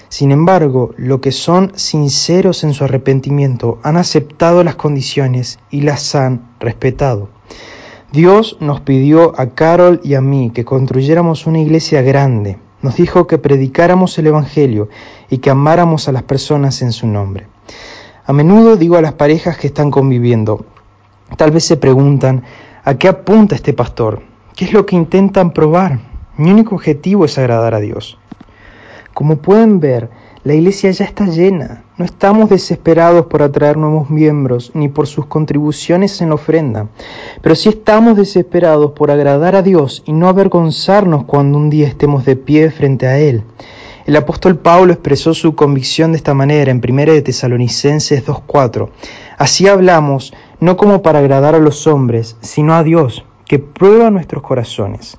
Sin 0.09 0.33
embargo, 0.33 0.95
los 0.97 1.21
que 1.21 1.31
son 1.31 1.73
sinceros 1.75 2.65
en 2.65 2.73
su 2.73 2.85
arrepentimiento 2.85 3.79
han 3.83 3.99
aceptado 3.99 4.65
las 4.65 4.77
condiciones 4.77 5.59
y 5.71 5.83
las 5.83 6.15
han 6.15 6.49
respetado. 6.59 7.29
Dios 8.13 8.57
nos 8.61 8.81
pidió 8.81 9.39
a 9.39 9.51
Carol 9.51 10.01
y 10.03 10.15
a 10.15 10.23
mí 10.23 10.53
que 10.55 10.65
construyéramos 10.65 11.47
una 11.47 11.59
iglesia 11.59 12.01
grande. 12.01 12.57
Nos 12.81 12.97
dijo 12.97 13.27
que 13.27 13.37
predicáramos 13.37 14.17
el 14.19 14.29
Evangelio 14.29 14.89
y 15.29 15.39
que 15.39 15.51
amáramos 15.51 16.09
a 16.09 16.13
las 16.13 16.23
personas 16.23 16.81
en 16.81 16.93
su 16.93 17.07
nombre. 17.07 17.47
A 18.25 18.33
menudo 18.33 18.77
digo 18.77 18.97
a 18.97 19.03
las 19.03 19.13
parejas 19.13 19.59
que 19.59 19.67
están 19.67 19.91
conviviendo, 19.91 20.65
tal 21.37 21.51
vez 21.51 21.65
se 21.65 21.77
preguntan, 21.77 22.43
¿a 22.87 22.97
qué 22.97 23.09
apunta 23.09 23.57
este 23.57 23.73
pastor? 23.73 24.23
¿Qué 24.55 24.65
es 24.65 24.73
lo 24.73 24.87
que 24.87 24.95
intentan 24.95 25.51
probar? 25.53 25.99
Mi 26.37 26.53
único 26.53 26.77
objetivo 26.77 27.25
es 27.25 27.37
agradar 27.37 27.75
a 27.75 27.81
Dios. 27.81 28.17
Como 29.13 29.39
pueden 29.39 29.81
ver, 29.81 30.09
la 30.45 30.55
iglesia 30.55 30.93
ya 30.93 31.05
está 31.05 31.27
llena. 31.27 31.83
No 31.99 32.05
estamos 32.05 32.49
desesperados 32.49 33.27
por 33.27 33.43
atraer 33.43 33.77
nuevos 33.77 34.09
miembros 34.09 34.71
ni 34.75 34.89
por 34.89 35.09
sus 35.09 35.27
contribuciones 35.27 36.21
en 36.21 36.29
la 36.29 36.37
ofrenda, 36.37 36.87
pero 37.43 37.57
sí 37.57 37.71
estamos 37.71 38.17
desesperados 38.17 38.93
por 38.93 39.11
agradar 39.11 39.57
a 39.57 39.63
Dios 39.63 40.05
y 40.07 40.13
no 40.13 40.29
avergonzarnos 40.29 41.25
cuando 41.25 41.59
un 41.59 41.71
día 41.71 41.89
estemos 41.89 42.25
de 42.25 42.37
pie 42.37 42.71
frente 42.71 43.09
a 43.09 43.19
Él. 43.19 43.43
El 44.07 44.15
apóstol 44.15 44.57
Pablo 44.57 44.93
expresó 44.93 45.35
su 45.35 45.57
convicción 45.57 46.13
de 46.13 46.19
esta 46.19 46.33
manera 46.33 46.71
en 46.71 46.81
1 46.89 47.13
de 47.13 47.23
Tesalonicenses 47.23 48.25
2.4. 48.25 48.91
Así 49.37 49.69
hablamos, 49.69 50.33
no 50.61 50.77
como 50.77 51.03
para 51.03 51.19
agradar 51.19 51.55
a 51.55 51.59
los 51.59 51.87
hombres, 51.87 52.39
sino 52.41 52.75
a 52.75 52.83
Dios, 52.83 53.25
que 53.45 53.59
prueba 53.59 54.11
nuestros 54.11 54.43
corazones. 54.43 55.19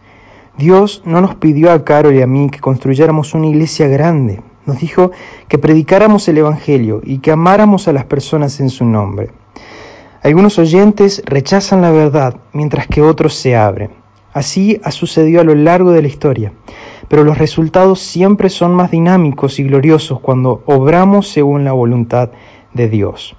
Dios 0.57 1.03
no 1.05 1.21
nos 1.21 1.35
pidió 1.35 1.71
a 1.71 1.83
Carol 1.83 2.15
y 2.15 2.23
a 2.23 2.27
mí 2.27 2.49
que 2.49 2.59
construyéramos 2.59 3.35
una 3.35 3.45
iglesia 3.45 3.87
grande. 3.87 4.41
Nos 4.65 4.79
dijo 4.79 5.11
que 5.47 5.59
predicáramos 5.59 6.27
el 6.27 6.39
Evangelio 6.39 7.01
y 7.03 7.19
que 7.19 7.31
amáramos 7.31 7.87
a 7.87 7.93
las 7.93 8.05
personas 8.05 8.59
en 8.59 8.71
su 8.71 8.85
nombre. 8.85 9.29
Algunos 10.23 10.57
oyentes 10.57 11.21
rechazan 11.25 11.83
la 11.83 11.91
verdad 11.91 12.37
mientras 12.53 12.87
que 12.87 13.03
otros 13.03 13.35
se 13.35 13.55
abren. 13.55 13.91
Así 14.33 14.81
ha 14.83 14.91
sucedido 14.91 15.41
a 15.41 15.43
lo 15.43 15.53
largo 15.53 15.91
de 15.91 16.01
la 16.01 16.07
historia, 16.07 16.53
pero 17.07 17.23
los 17.23 17.37
resultados 17.37 17.99
siempre 17.99 18.49
son 18.49 18.73
más 18.73 18.89
dinámicos 18.89 19.59
y 19.59 19.63
gloriosos 19.63 20.19
cuando 20.19 20.63
obramos 20.65 21.29
según 21.29 21.63
la 21.63 21.71
voluntad 21.71 22.31
de 22.73 22.89
Dios. 22.89 23.37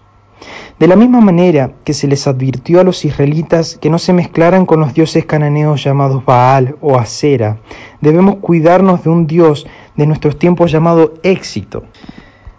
De 0.78 0.86
la 0.86 0.94
misma 0.94 1.20
manera 1.20 1.72
que 1.82 1.92
se 1.92 2.06
les 2.06 2.28
advirtió 2.28 2.78
a 2.80 2.84
los 2.84 3.04
israelitas 3.04 3.76
que 3.80 3.90
no 3.90 3.98
se 3.98 4.12
mezclaran 4.12 4.64
con 4.64 4.78
los 4.78 4.94
dioses 4.94 5.26
cananeos 5.26 5.82
llamados 5.82 6.24
Baal 6.24 6.76
o 6.80 6.96
Acera, 6.96 7.58
debemos 8.00 8.36
cuidarnos 8.36 9.02
de 9.02 9.10
un 9.10 9.26
dios 9.26 9.66
de 9.96 10.06
nuestros 10.06 10.38
tiempos 10.38 10.70
llamado 10.70 11.14
éxito. 11.24 11.82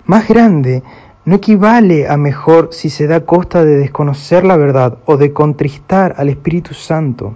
Más 0.05 0.27
grande 0.27 0.83
no 1.23 1.35
equivale 1.35 2.09
a 2.09 2.17
mejor 2.17 2.69
si 2.71 2.89
se 2.89 3.07
da 3.07 3.25
costa 3.25 3.63
de 3.63 3.77
desconocer 3.77 4.43
la 4.43 4.57
verdad 4.57 4.97
o 5.05 5.15
de 5.15 5.31
contristar 5.31 6.15
al 6.17 6.27
Espíritu 6.27 6.73
Santo. 6.73 7.35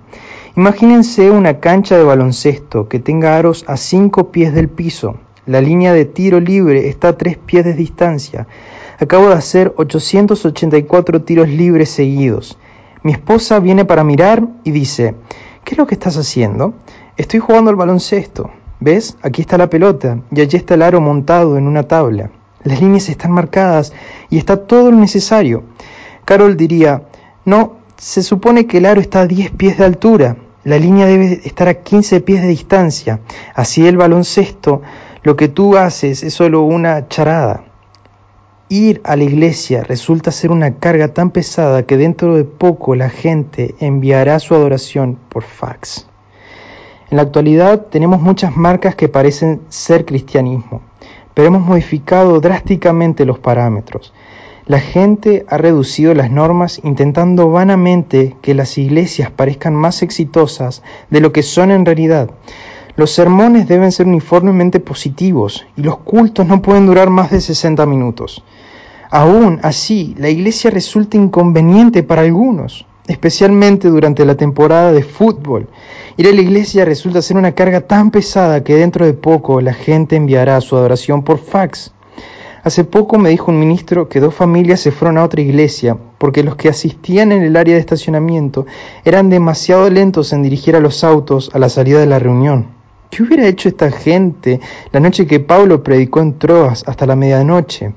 Imagínense 0.57 1.31
una 1.31 1.61
cancha 1.61 1.97
de 1.97 2.03
baloncesto 2.03 2.89
que 2.89 2.99
tenga 2.99 3.37
aros 3.37 3.63
a 3.69 3.77
cinco 3.77 4.31
pies 4.31 4.53
del 4.53 4.67
piso. 4.67 5.15
La 5.45 5.61
línea 5.61 5.93
de 5.93 6.03
tiro 6.03 6.41
libre 6.41 6.89
está 6.89 7.09
a 7.09 7.17
tres 7.17 7.37
pies 7.37 7.63
de 7.63 7.73
distancia. 7.73 8.47
Acabo 8.99 9.29
de 9.29 9.35
hacer 9.35 9.73
884 9.77 11.23
tiros 11.23 11.49
libres 11.49 11.89
seguidos. 11.89 12.57
Mi 13.01 13.11
esposa 13.11 13.59
viene 13.59 13.85
para 13.85 14.03
mirar 14.03 14.47
y 14.63 14.71
dice, 14.71 15.15
¿qué 15.63 15.73
es 15.73 15.77
lo 15.77 15.87
que 15.87 15.95
estás 15.95 16.15
haciendo? 16.17 16.73
Estoy 17.17 17.39
jugando 17.39 17.69
al 17.69 17.75
baloncesto. 17.75 18.51
¿Ves? 18.79 19.17
Aquí 19.21 19.41
está 19.41 19.57
la 19.57 19.69
pelota 19.69 20.19
y 20.31 20.41
allí 20.41 20.57
está 20.57 20.73
el 20.73 20.81
aro 20.81 20.99
montado 20.99 21.57
en 21.57 21.67
una 21.67 21.83
tabla. 21.83 22.31
Las 22.63 22.81
líneas 22.81 23.09
están 23.09 23.31
marcadas 23.31 23.93
y 24.29 24.37
está 24.37 24.57
todo 24.57 24.91
lo 24.91 24.97
necesario. 24.97 25.63
Carol 26.25 26.57
diría, 26.57 27.03
no, 27.45 27.77
se 27.97 28.23
supone 28.23 28.67
que 28.67 28.77
el 28.77 28.85
aro 28.85 29.01
está 29.01 29.21
a 29.21 29.27
10 29.27 29.51
pies 29.51 29.77
de 29.77 29.85
altura. 29.85 30.37
La 30.63 30.77
línea 30.77 31.05
debe 31.05 31.41
estar 31.45 31.67
a 31.67 31.75
15 31.75 32.21
pies 32.21 32.41
de 32.41 32.47
distancia. 32.47 33.19
Así 33.55 33.85
el 33.87 33.97
baloncesto, 33.97 34.81
lo 35.23 35.35
que 35.35 35.47
tú 35.47 35.77
haces 35.77 36.23
es 36.23 36.33
solo 36.33 36.61
una 36.61 37.07
charada. 37.07 37.63
Ir 38.75 39.01
a 39.03 39.15
la 39.15 39.23
iglesia 39.23 39.83
resulta 39.83 40.31
ser 40.31 40.49
una 40.49 40.79
carga 40.79 41.09
tan 41.09 41.29
pesada 41.29 41.85
que 41.85 41.95
dentro 41.95 42.35
de 42.35 42.43
poco 42.43 42.95
la 42.95 43.11
gente 43.11 43.75
enviará 43.79 44.39
su 44.39 44.55
adoración 44.55 45.19
por 45.29 45.43
fax. 45.43 46.07
En 47.11 47.17
la 47.17 47.21
actualidad 47.21 47.85
tenemos 47.91 48.19
muchas 48.19 48.57
marcas 48.57 48.95
que 48.95 49.09
parecen 49.09 49.61
ser 49.69 50.05
cristianismo, 50.05 50.81
pero 51.35 51.49
hemos 51.49 51.61
modificado 51.61 52.39
drásticamente 52.39 53.25
los 53.25 53.37
parámetros. 53.37 54.11
La 54.65 54.79
gente 54.79 55.45
ha 55.49 55.59
reducido 55.59 56.15
las 56.15 56.31
normas 56.31 56.81
intentando 56.83 57.51
vanamente 57.51 58.35
que 58.41 58.55
las 58.55 58.79
iglesias 58.79 59.29
parezcan 59.29 59.75
más 59.75 60.01
exitosas 60.01 60.81
de 61.11 61.21
lo 61.21 61.31
que 61.31 61.43
son 61.43 61.69
en 61.69 61.85
realidad. 61.85 62.31
Los 62.95 63.11
sermones 63.11 63.67
deben 63.67 63.91
ser 63.91 64.07
uniformemente 64.07 64.79
positivos 64.79 65.63
y 65.77 65.83
los 65.83 65.97
cultos 65.97 66.47
no 66.47 66.63
pueden 66.63 66.87
durar 66.87 67.11
más 67.11 67.29
de 67.29 67.39
60 67.39 67.85
minutos. 67.85 68.43
Aún 69.15 69.59
así, 69.61 70.15
la 70.17 70.29
iglesia 70.29 70.71
resulta 70.71 71.17
inconveniente 71.17 72.01
para 72.01 72.23
algunos, 72.23 72.87
especialmente 73.05 73.87
durante 73.87 74.25
la 74.25 74.33
temporada 74.33 74.91
de 74.91 75.03
fútbol. 75.03 75.67
Ir 76.17 76.29
a 76.29 76.31
la 76.31 76.41
iglesia 76.41 76.83
resulta 76.83 77.21
ser 77.21 77.37
una 77.37 77.51
carga 77.51 77.81
tan 77.81 78.09
pesada 78.09 78.63
que 78.63 78.73
dentro 78.73 79.05
de 79.05 79.13
poco 79.13 79.61
la 79.61 79.75
gente 79.75 80.15
enviará 80.15 80.59
su 80.61 80.75
adoración 80.75 81.21
por 81.21 81.37
fax. 81.37 81.93
Hace 82.63 82.85
poco 82.85 83.19
me 83.19 83.29
dijo 83.29 83.51
un 83.51 83.59
ministro 83.59 84.09
que 84.09 84.19
dos 84.19 84.33
familias 84.33 84.79
se 84.79 84.89
fueron 84.89 85.19
a 85.19 85.25
otra 85.25 85.41
iglesia 85.41 85.95
porque 86.17 86.41
los 86.41 86.55
que 86.55 86.69
asistían 86.69 87.31
en 87.31 87.43
el 87.43 87.55
área 87.55 87.75
de 87.75 87.81
estacionamiento 87.81 88.65
eran 89.05 89.29
demasiado 89.29 89.91
lentos 89.91 90.33
en 90.33 90.41
dirigir 90.41 90.75
a 90.75 90.79
los 90.79 91.03
autos 91.03 91.51
a 91.53 91.59
la 91.59 91.69
salida 91.69 91.99
de 91.99 92.07
la 92.07 92.17
reunión. 92.17 92.65
¿Qué 93.11 93.21
hubiera 93.21 93.45
hecho 93.45 93.69
esta 93.69 93.91
gente 93.91 94.59
la 94.91 94.99
noche 94.99 95.27
que 95.27 95.39
Pablo 95.39 95.83
predicó 95.83 96.19
en 96.19 96.39
Troas 96.39 96.83
hasta 96.87 97.05
la 97.05 97.15
medianoche? 97.15 97.93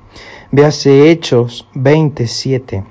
Véase 0.53 1.11
Hechos 1.11 1.67
27. 1.75 2.85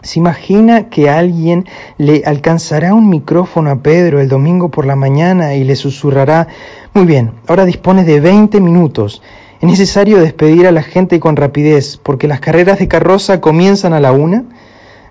¿Se 0.00 0.18
imagina 0.18 0.88
que 0.88 1.10
alguien 1.10 1.66
le 1.98 2.22
alcanzará 2.24 2.94
un 2.94 3.10
micrófono 3.10 3.70
a 3.70 3.82
Pedro 3.82 4.20
el 4.20 4.28
domingo 4.30 4.70
por 4.70 4.86
la 4.86 4.96
mañana 4.96 5.54
y 5.54 5.64
le 5.64 5.76
susurrará, 5.76 6.48
muy 6.94 7.04
bien, 7.04 7.32
ahora 7.46 7.66
dispone 7.66 8.04
de 8.04 8.20
20 8.20 8.60
minutos. 8.60 9.22
Es 9.60 9.68
necesario 9.68 10.18
despedir 10.18 10.66
a 10.66 10.72
la 10.72 10.82
gente 10.82 11.20
con 11.20 11.36
rapidez 11.36 11.98
porque 12.02 12.26
las 12.26 12.40
carreras 12.40 12.78
de 12.78 12.88
carroza 12.88 13.42
comienzan 13.42 13.92
a 13.92 14.00
la 14.00 14.12
una? 14.12 14.44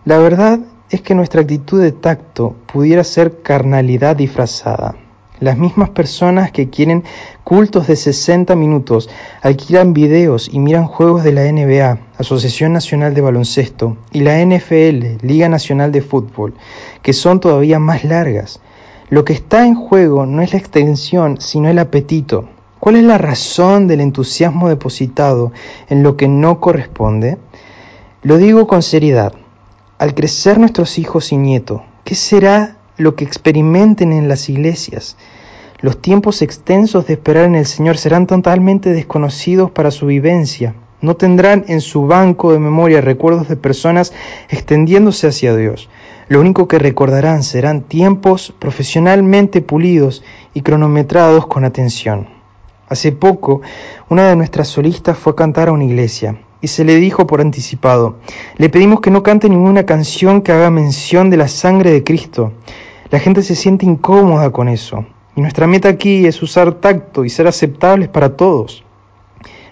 La 0.04 0.18
verdad 0.18 0.60
es 0.90 1.02
que 1.02 1.14
nuestra 1.14 1.42
actitud 1.42 1.80
de 1.80 1.92
tacto 1.92 2.56
pudiera 2.72 3.04
ser 3.04 3.44
carnalidad 3.44 4.16
disfrazada. 4.16 4.96
Las 5.40 5.56
mismas 5.56 5.92
personas 5.92 6.52
que 6.52 6.72
quieren 6.72 7.04
cultos 7.44 7.86
de 7.86 7.96
60 7.96 8.56
minutos 8.56 9.08
alquilan 9.44 9.94
videos 9.94 10.50
y 10.52 10.58
miran 10.58 10.88
juegos 10.88 11.24
de 11.24 11.32
la 11.32 11.44
NBA, 11.44 12.00
Asociación 12.18 12.74
Nacional 12.74 13.14
de 13.14 13.22
Baloncesto, 13.22 13.98
y 14.12 14.22
la 14.22 14.44
NFL, 14.44 15.24
Liga 15.24 15.48
Nacional 15.48 15.92
de 15.92 16.02
Fútbol, 16.02 16.56
que 17.04 17.14
son 17.14 17.40
todavía 17.40 17.78
más 17.78 18.04
largas. 18.04 18.62
Lo 19.10 19.26
que 19.26 19.34
está 19.34 19.68
en 19.68 19.76
juego 19.76 20.26
no 20.26 20.42
es 20.42 20.54
la 20.54 20.60
extensión, 20.60 21.40
sino 21.40 21.70
el 21.70 21.78
apetito. 21.78 22.50
¿Cuál 22.80 22.96
es 22.96 23.04
la 23.04 23.20
razón 23.20 23.88
del 23.88 24.02
entusiasmo 24.02 24.70
depositado 24.70 25.52
en 25.88 26.02
lo 26.02 26.18
que 26.18 26.28
no 26.28 26.60
corresponde? 26.60 27.38
Lo 28.24 28.38
digo 28.38 28.66
con 28.66 28.82
seriedad. 28.82 29.34
Al 30.00 30.16
crecer 30.16 30.58
nuestros 30.58 30.98
hijos 30.98 31.32
y 31.32 31.38
nietos, 31.38 31.82
¿qué 32.04 32.16
será 32.16 32.77
lo 32.98 33.16
que 33.16 33.24
experimenten 33.24 34.12
en 34.12 34.28
las 34.28 34.50
iglesias. 34.50 35.18
Los 35.80 36.02
tiempos 36.02 36.42
extensos 36.42 37.06
de 37.06 37.14
esperar 37.14 37.46
en 37.46 37.56
el 37.56 37.66
Señor 37.66 37.98
serán 37.98 38.26
totalmente 38.26 38.92
desconocidos 38.92 39.70
para 39.70 39.92
su 39.92 40.08
vivencia. 40.08 40.74
No 41.02 41.16
tendrán 41.16 41.66
en 41.68 41.82
su 41.82 42.08
banco 42.08 42.52
de 42.52 42.60
memoria 42.60 43.02
recuerdos 43.02 43.48
de 43.48 43.56
personas 43.56 44.14
extendiéndose 44.50 45.28
hacia 45.28 45.56
Dios. 45.56 45.90
Lo 46.28 46.42
único 46.42 46.68
que 46.68 46.80
recordarán 46.80 47.44
serán 47.44 47.84
tiempos 47.84 48.54
profesionalmente 48.58 49.62
pulidos 49.62 50.24
y 50.56 50.62
cronometrados 50.62 51.46
con 51.46 51.64
atención. 51.64 52.28
Hace 52.90 53.12
poco, 53.12 53.62
una 54.10 54.28
de 54.30 54.36
nuestras 54.36 54.70
solistas 54.70 55.18
fue 55.18 55.34
a 55.34 55.36
cantar 55.36 55.68
a 55.68 55.74
una 55.74 55.86
iglesia 55.86 56.40
y 56.62 56.68
se 56.68 56.84
le 56.84 56.96
dijo 56.96 57.28
por 57.28 57.42
anticipado, 57.42 58.18
le 58.58 58.70
pedimos 58.70 59.02
que 59.02 59.12
no 59.12 59.24
cante 59.24 59.50
ninguna 59.50 59.86
canción 59.86 60.42
que 60.42 60.52
haga 60.52 60.72
mención 60.72 61.30
de 61.30 61.38
la 61.38 61.48
sangre 61.48 61.92
de 61.92 62.04
Cristo. 62.04 62.54
La 63.10 63.20
gente 63.20 63.42
se 63.42 63.56
siente 63.56 63.86
incómoda 63.86 64.52
con 64.52 64.68
eso. 64.68 65.06
Y 65.36 65.42
nuestra 65.42 65.68
meta 65.68 65.90
aquí 65.90 66.26
es 66.26 66.42
usar 66.42 66.74
tacto 66.74 67.24
y 67.24 67.30
ser 67.30 67.48
aceptables 67.48 68.10
para 68.10 68.36
todos. 68.36 68.84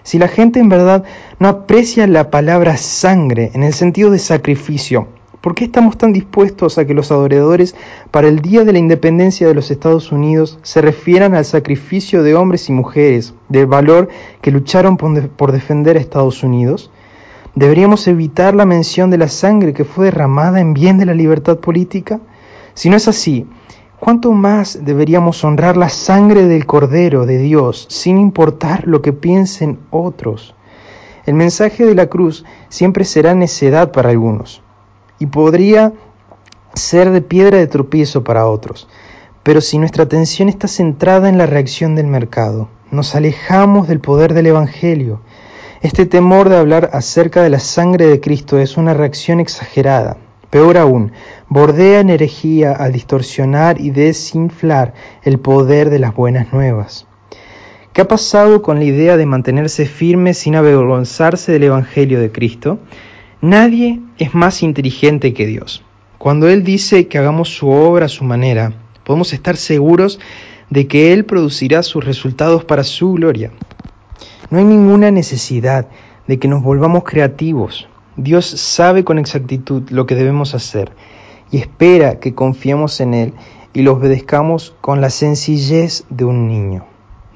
Si 0.02 0.18
la 0.18 0.28
gente 0.28 0.60
en 0.60 0.68
verdad 0.68 1.04
no 1.38 1.48
aprecia 1.48 2.06
la 2.06 2.30
palabra 2.30 2.76
sangre 2.76 3.50
en 3.54 3.62
el 3.62 3.72
sentido 3.72 4.10
de 4.10 4.18
sacrificio, 4.18 5.08
¿Por 5.46 5.54
qué 5.54 5.66
estamos 5.66 5.96
tan 5.96 6.12
dispuestos 6.12 6.76
a 6.76 6.86
que 6.86 6.94
los 6.94 7.12
adoradores 7.12 7.76
para 8.10 8.26
el 8.26 8.40
Día 8.40 8.64
de 8.64 8.72
la 8.72 8.80
Independencia 8.80 9.46
de 9.46 9.54
los 9.54 9.70
Estados 9.70 10.10
Unidos 10.10 10.58
se 10.62 10.80
refieran 10.80 11.36
al 11.36 11.44
sacrificio 11.44 12.24
de 12.24 12.34
hombres 12.34 12.68
y 12.68 12.72
mujeres 12.72 13.32
de 13.48 13.64
valor 13.64 14.08
que 14.40 14.50
lucharon 14.50 14.96
por 14.96 15.52
defender 15.52 15.96
a 15.96 16.00
Estados 16.00 16.42
Unidos? 16.42 16.90
¿Deberíamos 17.54 18.08
evitar 18.08 18.56
la 18.56 18.66
mención 18.66 19.08
de 19.08 19.18
la 19.18 19.28
sangre 19.28 19.72
que 19.72 19.84
fue 19.84 20.06
derramada 20.06 20.60
en 20.60 20.74
bien 20.74 20.98
de 20.98 21.06
la 21.06 21.14
libertad 21.14 21.58
política? 21.58 22.18
Si 22.76 22.90
no 22.90 22.98
es 22.98 23.08
así, 23.08 23.46
¿cuánto 23.98 24.32
más 24.32 24.84
deberíamos 24.84 25.42
honrar 25.44 25.78
la 25.78 25.88
sangre 25.88 26.46
del 26.46 26.66
Cordero 26.66 27.24
de 27.24 27.38
Dios 27.38 27.86
sin 27.88 28.18
importar 28.18 28.86
lo 28.86 29.00
que 29.00 29.14
piensen 29.14 29.78
otros? 29.88 30.54
El 31.24 31.32
mensaje 31.36 31.86
de 31.86 31.94
la 31.94 32.08
cruz 32.08 32.44
siempre 32.68 33.06
será 33.06 33.34
necedad 33.34 33.92
para 33.92 34.10
algunos 34.10 34.60
y 35.18 35.24
podría 35.24 35.94
ser 36.74 37.12
de 37.12 37.22
piedra 37.22 37.56
de 37.56 37.66
tropiezo 37.66 38.22
para 38.24 38.46
otros. 38.46 38.88
Pero 39.42 39.62
si 39.62 39.78
nuestra 39.78 40.04
atención 40.04 40.50
está 40.50 40.68
centrada 40.68 41.30
en 41.30 41.38
la 41.38 41.46
reacción 41.46 41.94
del 41.94 42.08
mercado, 42.08 42.68
nos 42.90 43.14
alejamos 43.14 43.88
del 43.88 44.00
poder 44.00 44.34
del 44.34 44.48
Evangelio. 44.48 45.22
Este 45.80 46.04
temor 46.04 46.50
de 46.50 46.58
hablar 46.58 46.90
acerca 46.92 47.42
de 47.42 47.48
la 47.48 47.58
sangre 47.58 48.06
de 48.06 48.20
Cristo 48.20 48.58
es 48.58 48.76
una 48.76 48.92
reacción 48.92 49.40
exagerada. 49.40 50.18
Peor 50.50 50.76
aún, 50.78 51.12
bordea 51.48 52.00
en 52.00 52.10
herejía 52.10 52.72
al 52.72 52.92
distorsionar 52.92 53.80
y 53.80 53.90
desinflar 53.90 54.94
el 55.22 55.38
poder 55.38 55.90
de 55.90 55.98
las 55.98 56.14
buenas 56.14 56.52
nuevas. 56.52 57.06
¿Qué 57.92 58.02
ha 58.02 58.08
pasado 58.08 58.62
con 58.62 58.78
la 58.78 58.84
idea 58.84 59.16
de 59.16 59.26
mantenerse 59.26 59.86
firme 59.86 60.34
sin 60.34 60.54
avergonzarse 60.54 61.52
del 61.52 61.64
Evangelio 61.64 62.20
de 62.20 62.30
Cristo? 62.30 62.78
Nadie 63.40 64.00
es 64.18 64.34
más 64.34 64.62
inteligente 64.62 65.32
que 65.32 65.46
Dios. 65.46 65.82
Cuando 66.18 66.48
Él 66.48 66.62
dice 66.62 67.08
que 67.08 67.18
hagamos 67.18 67.48
su 67.48 67.68
obra 67.68 68.06
a 68.06 68.10
su 68.10 68.24
manera, 68.24 68.72
podemos 69.04 69.32
estar 69.32 69.56
seguros 69.56 70.20
de 70.70 70.86
que 70.86 71.12
Él 71.12 71.24
producirá 71.24 71.82
sus 71.82 72.04
resultados 72.04 72.64
para 72.64 72.84
su 72.84 73.12
gloria. 73.12 73.52
No 74.50 74.58
hay 74.58 74.64
ninguna 74.64 75.10
necesidad 75.10 75.88
de 76.26 76.38
que 76.38 76.48
nos 76.48 76.62
volvamos 76.62 77.04
creativos. 77.04 77.88
Dios 78.16 78.46
sabe 78.46 79.04
con 79.04 79.18
exactitud 79.18 79.90
lo 79.90 80.06
que 80.06 80.14
debemos 80.14 80.54
hacer 80.54 80.92
y 81.50 81.58
espera 81.58 82.18
que 82.18 82.34
confiemos 82.34 83.00
en 83.00 83.12
Él 83.12 83.34
y 83.74 83.82
lo 83.82 83.92
obedezcamos 83.92 84.74
con 84.80 85.02
la 85.02 85.10
sencillez 85.10 86.04
de 86.08 86.24
un 86.24 86.48
niño. 86.48 86.86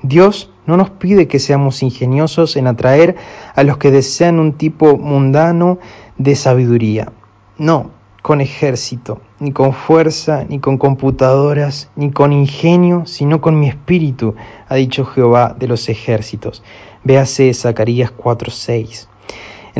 Dios 0.02 0.50
no 0.64 0.78
nos 0.78 0.88
pide 0.88 1.28
que 1.28 1.38
seamos 1.38 1.82
ingeniosos 1.82 2.56
en 2.56 2.66
atraer 2.66 3.16
a 3.54 3.62
los 3.62 3.76
que 3.76 3.90
desean 3.90 4.40
un 4.40 4.54
tipo 4.54 4.96
mundano 4.96 5.78
de 6.16 6.34
sabiduría. 6.34 7.12
No, 7.58 7.90
con 8.22 8.40
ejército, 8.40 9.20
ni 9.38 9.52
con 9.52 9.74
fuerza, 9.74 10.46
ni 10.48 10.60
con 10.60 10.78
computadoras, 10.78 11.90
ni 11.94 12.10
con 12.10 12.32
ingenio, 12.32 13.04
sino 13.04 13.42
con 13.42 13.60
mi 13.60 13.68
espíritu, 13.68 14.34
ha 14.66 14.76
dicho 14.76 15.04
Jehová 15.04 15.54
de 15.58 15.68
los 15.68 15.90
ejércitos. 15.90 16.62
Véase 17.04 17.52
Zacarías 17.52 18.12
4:6. 18.16 19.09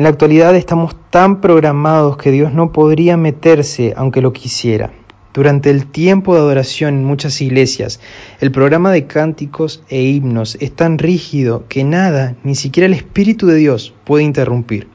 En 0.01 0.05
la 0.05 0.09
actualidad 0.09 0.55
estamos 0.55 0.95
tan 1.11 1.41
programados 1.41 2.17
que 2.17 2.31
Dios 2.31 2.51
no 2.55 2.71
podría 2.71 3.17
meterse 3.17 3.93
aunque 3.95 4.23
lo 4.23 4.33
quisiera. 4.33 4.91
Durante 5.31 5.69
el 5.69 5.85
tiempo 5.85 6.33
de 6.33 6.39
adoración 6.39 6.95
en 6.95 7.05
muchas 7.05 7.39
iglesias, 7.39 7.99
el 8.39 8.51
programa 8.51 8.91
de 8.91 9.05
cánticos 9.05 9.83
e 9.89 10.01
himnos 10.01 10.57
es 10.59 10.75
tan 10.75 10.97
rígido 10.97 11.65
que 11.69 11.83
nada, 11.83 12.35
ni 12.43 12.55
siquiera 12.55 12.87
el 12.87 12.95
Espíritu 12.95 13.45
de 13.45 13.57
Dios, 13.57 13.93
puede 14.03 14.23
interrumpir. 14.23 14.87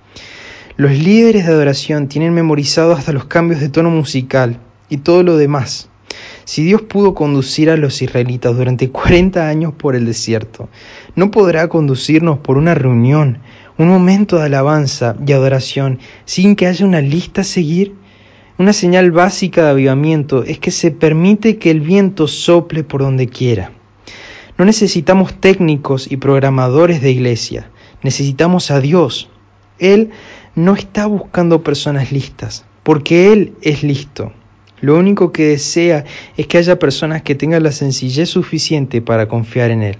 Los 0.77 0.91
líderes 0.91 1.47
de 1.47 1.53
adoración 1.53 2.09
tienen 2.09 2.35
memorizado 2.35 2.91
hasta 2.91 3.13
los 3.13 3.27
cambios 3.27 3.61
de 3.61 3.69
tono 3.69 3.91
musical 3.91 4.59
y 4.89 4.97
todo 4.97 5.23
lo 5.23 5.37
demás. 5.37 5.89
Si 6.45 6.65
Dios 6.65 6.83
pudo 6.83 7.15
conducir 7.15 7.71
a 7.71 7.77
los 7.77 8.03
israelitas 8.03 8.57
durante 8.57 8.91
40 8.91 9.49
años 9.49 9.73
por 9.73 9.95
el 9.95 10.05
desierto, 10.05 10.69
¿no 11.15 11.31
podrá 11.31 11.69
conducirnos 11.69 12.39
por 12.39 12.57
una 12.57 12.75
reunión, 12.75 13.39
un 13.79 13.89
momento 13.89 14.39
de 14.39 14.45
alabanza 14.45 15.17
y 15.27 15.33
adoración 15.33 15.99
sin 16.25 16.57
que 16.57 16.67
haya 16.67 16.87
una 16.87 17.01
lista 17.01 17.43
a 17.43 17.45
seguir? 17.45 17.95
Una 18.59 18.73
señal 18.73 19.11
básica 19.11 19.65
de 19.65 19.71
avivamiento 19.71 20.43
es 20.43 20.59
que 20.59 20.71
se 20.71 20.91
permite 20.91 21.59
que 21.59 21.71
el 21.71 21.81
viento 21.81 22.27
sople 22.27 22.85
por 22.85 23.03
donde 23.03 23.29
quiera. 23.29 23.73
No 24.57 24.65
necesitamos 24.65 25.39
técnicos 25.39 26.11
y 26.11 26.17
programadores 26.17 27.03
de 27.03 27.11
iglesia, 27.11 27.71
necesitamos 28.03 28.71
a 28.71 28.81
Dios. 28.81 29.29
Él 29.79 30.11
no 30.55 30.75
está 30.75 31.05
buscando 31.07 31.63
personas 31.63 32.13
listas, 32.13 32.65
porque 32.83 33.33
Él 33.33 33.53
es 33.61 33.83
listo. 33.83 34.33
Lo 34.81 34.97
único 34.99 35.33
que 35.33 35.49
desea 35.49 36.05
es 36.39 36.47
que 36.47 36.57
haya 36.57 36.79
personas 36.79 37.21
que 37.21 37.35
tengan 37.35 37.63
la 37.63 37.73
sencillez 37.73 38.31
suficiente 38.31 39.03
para 39.03 39.29
confiar 39.29 39.71
en 39.71 39.83
Él. 39.83 39.99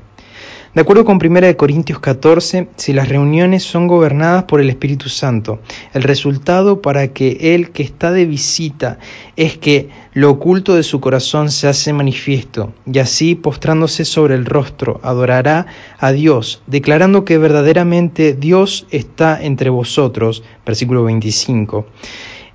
De 0.77 0.83
acuerdo 0.83 1.07
con 1.07 1.17
1 1.17 1.57
Corintios 1.57 2.01
14, 2.01 2.69
si 2.77 2.93
las 2.93 3.09
reuniones 3.09 3.63
son 3.63 3.87
gobernadas 3.87 4.45
por 4.45 4.61
el 4.61 4.69
Espíritu 4.69 5.09
Santo, 5.09 5.61
el 5.95 6.03
resultado 6.03 6.83
para 6.83 7.15
que 7.15 7.55
el 7.55 7.71
que 7.71 7.83
está 7.83 8.13
de 8.13 8.27
visita 8.27 8.99
es 9.37 9.57
que 9.57 9.89
lo 10.13 10.29
oculto 10.29 10.75
de 10.75 10.83
su 10.83 11.01
corazón 11.01 11.51
se 11.51 11.67
hace 11.67 11.95
manifiesto, 11.95 12.75
y 12.85 12.99
así, 12.99 13.35
postrándose 13.35 14.05
sobre 14.05 14.35
el 14.35 14.45
rostro, 14.45 15.01
adorará 15.03 15.65
a 15.99 16.13
Dios, 16.13 16.63
declarando 16.67 17.25
que 17.25 17.39
verdaderamente 17.39 18.35
Dios 18.35 18.87
está 18.91 19.43
entre 19.43 19.71
vosotros. 19.71 20.43
Versículo 20.67 21.05
25. 21.05 21.87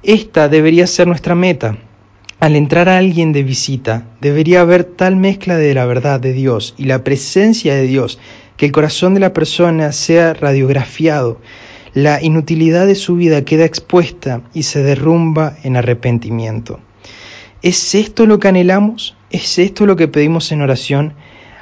Esta 0.03 0.47
debería 0.47 0.85
ser 0.85 1.07
nuestra 1.07 1.33
meta 1.33 1.75
al 2.41 2.55
entrar 2.55 2.89
a 2.89 2.97
alguien 2.97 3.33
de 3.33 3.43
visita, 3.43 4.07
debería 4.19 4.61
haber 4.61 4.83
tal 4.83 5.15
mezcla 5.15 5.57
de 5.57 5.75
la 5.75 5.85
verdad 5.85 6.19
de 6.19 6.33
Dios 6.33 6.73
y 6.75 6.85
la 6.85 7.03
presencia 7.03 7.75
de 7.75 7.83
Dios 7.83 8.17
que 8.57 8.65
el 8.65 8.71
corazón 8.71 9.13
de 9.13 9.19
la 9.19 9.31
persona 9.31 9.91
sea 9.91 10.33
radiografiado, 10.33 11.39
la 11.93 12.19
inutilidad 12.19 12.87
de 12.87 12.95
su 12.95 13.15
vida 13.15 13.45
queda 13.45 13.65
expuesta 13.65 14.41
y 14.55 14.63
se 14.63 14.81
derrumba 14.81 15.55
en 15.61 15.77
arrepentimiento. 15.77 16.79
¿Es 17.61 17.93
esto 17.93 18.25
lo 18.25 18.39
que 18.39 18.47
anhelamos? 18.47 19.15
¿Es 19.29 19.59
esto 19.59 19.85
lo 19.85 19.95
que 19.95 20.07
pedimos 20.07 20.51
en 20.51 20.63
oración? 20.63 21.13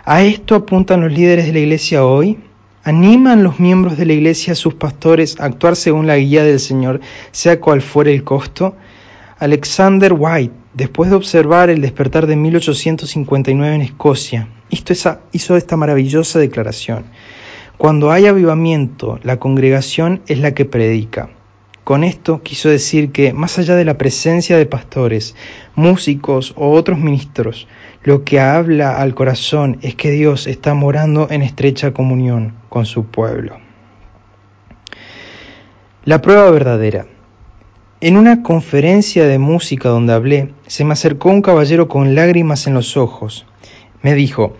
¿A 0.05 0.21
esto 0.21 0.55
apuntan 0.55 1.01
los 1.01 1.11
líderes 1.11 1.47
de 1.47 1.51
la 1.51 1.59
iglesia 1.59 2.05
hoy? 2.05 2.39
¿Animan 2.85 3.43
los 3.43 3.59
miembros 3.59 3.97
de 3.97 4.05
la 4.05 4.13
iglesia 4.13 4.53
a 4.53 4.55
sus 4.55 4.75
pastores 4.75 5.41
a 5.41 5.45
actuar 5.45 5.75
según 5.75 6.07
la 6.07 6.15
guía 6.15 6.45
del 6.45 6.61
Señor, 6.61 7.01
sea 7.31 7.59
cual 7.59 7.81
fuere 7.81 8.13
el 8.13 8.23
costo? 8.23 8.77
Alexander 9.39 10.13
White, 10.17 10.53
después 10.73 11.09
de 11.09 11.15
observar 11.15 11.69
el 11.69 11.81
despertar 11.81 12.27
de 12.27 12.35
1859 12.35 13.75
en 13.75 13.81
Escocia, 13.81 14.47
hizo 14.69 15.55
esta 15.55 15.77
maravillosa 15.77 16.39
declaración. 16.39 17.05
Cuando 17.77 18.11
hay 18.11 18.27
avivamiento, 18.27 19.19
la 19.23 19.39
congregación 19.39 20.21
es 20.27 20.39
la 20.39 20.53
que 20.53 20.65
predica. 20.65 21.29
Con 21.83 22.03
esto 22.03 22.43
quiso 22.43 22.69
decir 22.69 23.11
que, 23.11 23.33
más 23.33 23.57
allá 23.57 23.75
de 23.75 23.85
la 23.85 23.97
presencia 23.97 24.57
de 24.57 24.67
pastores, 24.67 25.35
músicos 25.75 26.53
o 26.55 26.71
otros 26.71 26.99
ministros, 26.99 27.67
lo 28.03 28.23
que 28.23 28.39
habla 28.39 28.97
al 28.97 29.15
corazón 29.15 29.79
es 29.81 29.95
que 29.95 30.11
Dios 30.11 30.45
está 30.45 30.73
morando 30.73 31.27
en 31.31 31.41
estrecha 31.41 31.91
comunión 31.91 32.53
con 32.69 32.85
su 32.85 33.05
pueblo. 33.05 33.57
La 36.05 36.21
prueba 36.21 36.49
verdadera. 36.51 37.07
En 38.01 38.15
una 38.15 38.43
conferencia 38.43 39.27
de 39.27 39.39
música 39.39 39.89
donde 39.89 40.13
hablé, 40.13 40.53
se 40.67 40.85
me 40.85 40.93
acercó 40.93 41.27
un 41.27 41.41
caballero 41.41 41.89
con 41.89 42.15
lágrimas 42.15 42.65
en 42.65 42.73
los 42.73 42.95
ojos. 42.95 43.45
Me 44.01 44.13
dijo, 44.13 44.53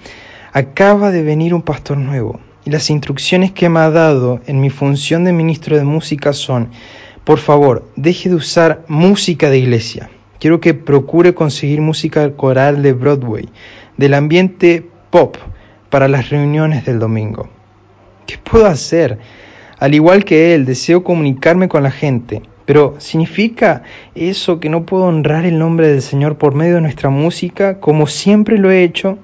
acaba 0.51 1.09
de 1.11 1.23
venir 1.23 1.53
un 1.53 1.61
pastor 1.61 1.95
nuevo 1.95 2.41
y 2.65 2.69
las 2.69 2.89
instrucciones 2.89 3.53
que 3.53 3.69
me 3.69 3.79
ha 3.79 3.91
dado 3.91 4.41
en 4.45 4.59
mi 4.59 4.69
función 4.69 5.23
de 5.23 5.31
ministro 5.31 5.77
de 5.77 5.85
música 5.85 6.33
son, 6.33 6.71
por 7.23 7.39
favor, 7.39 7.87
deje 7.95 8.27
de 8.27 8.35
usar 8.35 8.83
música 8.89 9.49
de 9.49 9.59
iglesia. 9.59 10.09
Quiero 10.41 10.59
que 10.59 10.73
procure 10.73 11.33
conseguir 11.33 11.79
música 11.79 12.35
coral 12.35 12.83
de 12.83 12.91
Broadway, 12.91 13.47
del 13.95 14.15
ambiente 14.15 14.85
pop, 15.11 15.37
para 15.89 16.09
las 16.09 16.29
reuniones 16.29 16.83
del 16.83 16.99
domingo. 16.99 17.47
¿Qué 18.27 18.37
puedo 18.37 18.65
hacer? 18.65 19.17
Al 19.79 19.95
igual 19.95 20.25
que 20.25 20.53
él, 20.53 20.65
deseo 20.65 21.05
comunicarme 21.05 21.69
con 21.69 21.83
la 21.83 21.91
gente 21.91 22.41
pero 22.69 22.93
¿significa 22.99 23.81
eso 24.13 24.59
que 24.59 24.69
no 24.69 24.85
puedo 24.85 25.05
honrar 25.05 25.43
el 25.43 25.57
nombre 25.57 25.87
del 25.87 26.03
Señor 26.03 26.37
por 26.37 26.53
medio 26.53 26.75
de 26.75 26.81
nuestra 26.81 27.09
música, 27.09 27.79
como 27.79 28.05
siempre 28.05 28.59
lo 28.59 28.69
he 28.69 28.83
hecho? 28.83 29.17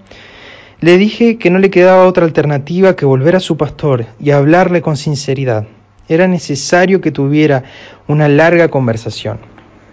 Le 0.81 0.97
dije 0.97 1.37
que 1.37 1.51
no 1.51 1.59
le 1.59 1.69
quedaba 1.69 2.07
otra 2.07 2.25
alternativa 2.25 2.95
que 2.95 3.05
volver 3.05 3.35
a 3.35 3.39
su 3.39 3.55
pastor 3.55 4.07
y 4.19 4.31
hablarle 4.31 4.81
con 4.81 4.97
sinceridad. 4.97 5.67
Era 6.09 6.27
necesario 6.27 7.01
que 7.01 7.11
tuviera 7.11 7.65
una 8.07 8.27
larga 8.29 8.69
conversación. 8.69 9.37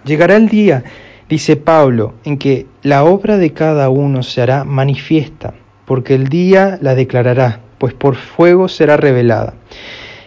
Llegará 0.03 0.35
el 0.35 0.49
día, 0.49 0.83
dice 1.29 1.55
Pablo, 1.55 2.15
en 2.23 2.39
que 2.39 2.65
la 2.81 3.03
obra 3.03 3.37
de 3.37 3.53
cada 3.53 3.87
uno 3.91 4.23
se 4.23 4.41
hará 4.41 4.63
manifiesta, 4.63 5.53
porque 5.85 6.15
el 6.15 6.27
día 6.27 6.79
la 6.81 6.95
declarará, 6.95 7.59
pues 7.77 7.93
por 7.93 8.15
fuego 8.15 8.67
será 8.67 8.97
revelada. 8.97 9.53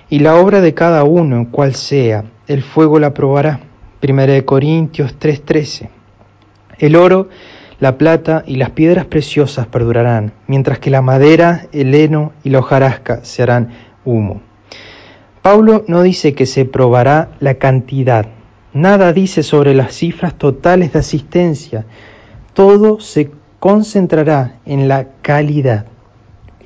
Y 0.08 0.20
la 0.20 0.36
obra 0.36 0.60
de 0.60 0.72
cada 0.72 1.02
uno, 1.02 1.48
cual 1.50 1.74
sea, 1.74 2.24
el 2.46 2.62
fuego 2.62 3.00
la 3.00 3.12
probará, 3.12 3.60
1 4.00 4.44
Corintios 4.44 5.18
3:13. 5.18 5.88
El 6.78 6.94
oro, 6.94 7.28
la 7.80 7.98
plata 7.98 8.44
y 8.46 8.54
las 8.56 8.70
piedras 8.70 9.06
preciosas 9.06 9.66
perdurarán, 9.66 10.32
mientras 10.46 10.78
que 10.78 10.90
la 10.90 11.02
madera, 11.02 11.66
el 11.72 11.92
heno 11.92 12.32
y 12.44 12.50
la 12.50 12.60
hojarasca 12.60 13.24
se 13.24 13.42
harán 13.42 13.70
humo. 14.04 14.42
Pablo 15.42 15.84
no 15.88 16.02
dice 16.02 16.34
que 16.34 16.46
se 16.46 16.64
probará 16.64 17.30
la 17.40 17.54
cantidad, 17.54 18.26
nada 18.72 19.12
dice 19.12 19.42
sobre 19.42 19.74
las 19.74 19.92
cifras 19.92 20.34
totales 20.34 20.92
de 20.92 21.00
asistencia, 21.00 21.84
todo 22.52 23.00
se 23.00 23.32
concentrará 23.58 24.60
en 24.66 24.86
la 24.86 25.08
calidad. 25.22 25.86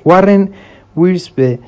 Warren 0.03 0.51
Wiersbe 0.95 1.59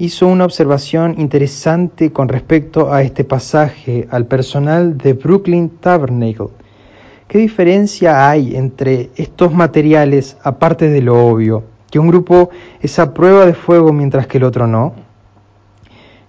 hizo 0.00 0.28
una 0.28 0.46
observación 0.46 1.16
interesante 1.18 2.10
con 2.10 2.30
respecto 2.30 2.90
a 2.90 3.02
este 3.02 3.22
pasaje 3.22 4.08
al 4.10 4.24
personal 4.24 4.96
de 4.96 5.12
Brooklyn 5.12 5.68
Tabernacle. 5.68 6.48
¿Qué 7.28 7.36
diferencia 7.36 8.30
hay 8.30 8.56
entre 8.56 9.10
estos 9.16 9.52
materiales 9.52 10.38
aparte 10.42 10.88
de 10.88 11.02
lo 11.02 11.26
obvio? 11.26 11.64
Que 11.90 11.98
un 11.98 12.08
grupo 12.08 12.48
es 12.80 12.98
a 12.98 13.12
prueba 13.12 13.44
de 13.44 13.52
fuego 13.52 13.92
mientras 13.92 14.26
que 14.26 14.38
el 14.38 14.44
otro 14.44 14.66
no. 14.66 14.94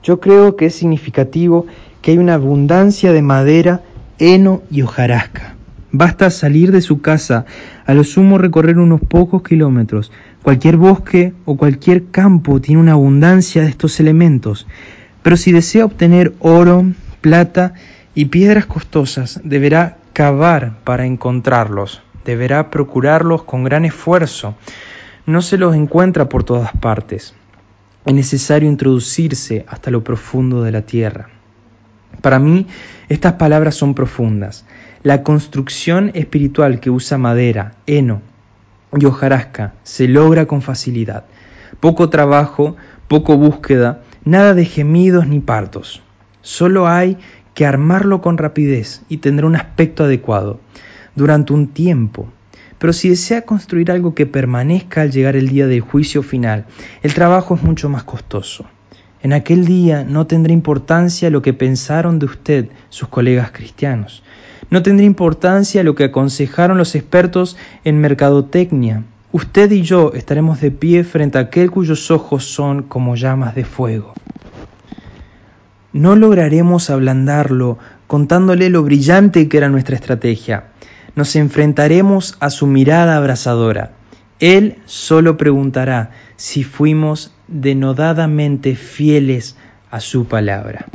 Yo 0.04 0.20
creo 0.20 0.58
que 0.58 0.66
es 0.66 0.76
significativo 0.76 1.66
que 2.02 2.12
hay 2.12 2.18
una 2.18 2.34
abundancia 2.34 3.14
de 3.14 3.22
madera, 3.22 3.84
heno 4.20 4.64
y 4.70 4.82
hojarasca. 4.82 5.56
Basta 5.94 6.30
salir 6.30 6.74
de 6.74 6.82
su 6.82 7.02
casa, 7.02 7.46
a 7.86 7.94
lo 7.94 8.04
sumo 8.04 8.38
recorrer 8.38 8.80
unos 8.80 9.00
pocos 9.00 9.44
kilómetros, 9.44 10.12
Cualquier 10.44 10.78
bosque 10.78 11.34
o 11.46 11.56
cualquier 11.56 12.06
campo 12.06 12.60
tiene 12.60 12.82
una 12.82 12.94
abundancia 12.94 13.62
de 13.62 13.70
estos 13.70 14.00
elementos, 14.00 14.66
pero 15.22 15.38
si 15.38 15.52
desea 15.52 15.86
obtener 15.86 16.34
oro, 16.40 16.86
plata 17.22 17.76
y 18.16 18.26
piedras 18.26 18.66
costosas, 18.66 19.40
deberá 19.44 19.98
cavar 20.14 20.80
para 20.84 21.06
encontrarlos, 21.06 22.02
deberá 22.26 22.72
procurarlos 22.72 23.44
con 23.44 23.64
gran 23.64 23.86
esfuerzo. 23.86 24.56
No 25.28 25.44
se 25.44 25.60
los 25.60 25.76
encuentra 25.76 26.28
por 26.28 26.44
todas 26.44 26.72
partes. 26.72 27.36
Es 28.06 28.14
necesario 28.14 28.68
introducirse 28.68 29.64
hasta 29.68 29.92
lo 29.92 30.04
profundo 30.04 30.64
de 30.64 30.72
la 30.72 30.82
tierra. 30.82 31.30
Para 32.22 32.40
mí, 32.40 32.66
estas 33.10 33.34
palabras 33.34 33.76
son 33.76 33.94
profundas. 33.94 34.66
La 35.04 35.22
construcción 35.22 36.12
espiritual 36.16 36.80
que 36.80 36.90
usa 36.90 37.20
madera, 37.20 37.76
heno, 37.86 38.22
y 38.98 39.06
hojarasca 39.06 39.74
se 39.84 40.08
logra 40.08 40.46
con 40.46 40.62
facilidad. 40.62 41.26
Poco 41.80 42.10
trabajo, 42.10 42.76
poco 43.08 43.38
búsqueda, 43.38 44.02
nada 44.26 44.54
de 44.54 44.66
gemidos 44.66 45.28
ni 45.28 45.40
partos. 45.40 46.02
Solo 46.42 46.88
hay 46.88 47.18
que 47.54 47.66
armarlo 47.66 48.22
con 48.22 48.38
rapidez 48.38 49.04
y 49.10 49.18
tendrá 49.18 49.48
un 49.48 49.56
aspecto 49.56 50.04
adecuado 50.04 50.60
durante 51.16 51.54
un 51.54 51.68
tiempo. 51.68 52.30
Pero 52.80 52.94
si 52.94 53.10
desea 53.10 53.44
construir 53.44 53.92
algo 53.92 54.16
que 54.16 54.26
permanezca 54.26 55.02
al 55.02 55.12
llegar 55.12 55.36
el 55.36 55.50
día 55.50 55.68
del 55.68 55.82
juicio 55.82 56.24
final, 56.24 56.66
el 57.04 57.14
trabajo 57.14 57.56
es 57.56 57.62
mucho 57.62 57.90
más 57.90 58.04
costoso. 58.04 58.66
En 59.22 59.34
aquel 59.34 59.66
día 59.66 60.04
no 60.04 60.26
tendrá 60.26 60.52
importancia 60.52 61.30
lo 61.30 61.44
que 61.44 61.54
pensaron 61.54 62.18
de 62.18 62.26
usted 62.26 62.70
sus 62.90 63.08
colegas 63.08 63.52
cristianos. 63.52 64.24
No 64.70 64.84
tendría 64.84 65.08
importancia 65.08 65.84
lo 65.84 65.96
que 65.96 66.06
aconsejaron 66.06 66.78
los 66.78 66.96
expertos 66.96 67.58
en 67.84 68.00
mercadotecnia. 68.00 69.04
Usted 69.32 69.72
y 69.72 69.82
yo 69.82 70.12
estaremos 70.14 70.62
de 70.62 70.72
pie 70.72 71.04
frente 71.04 71.38
a 71.38 71.42
aquel 71.42 71.72
cuyos 71.72 72.12
ojos 72.12 72.46
son 72.46 72.84
como 72.84 73.16
llamas 73.16 73.56
de 73.56 73.66
fuego. 73.66 74.14
No 75.94 76.16
lograremos 76.16 76.90
ablandarlo 76.90 77.78
contándole 78.08 78.70
lo 78.70 78.84
brillante 78.84 79.48
que 79.50 79.58
era 79.58 79.70
nuestra 79.70 79.96
estrategia. 79.96 80.66
Nos 81.16 81.36
enfrentaremos 81.36 82.38
a 82.40 82.50
su 82.50 82.68
mirada 82.68 83.18
abrasadora. 83.18 83.92
Él 84.40 84.80
solo 84.86 85.38
preguntará 85.38 86.12
si 86.36 86.64
fuimos 86.64 87.34
denodadamente 87.48 88.76
fieles 88.76 89.56
a 89.92 90.00
su 90.00 90.26
palabra. 90.26 90.88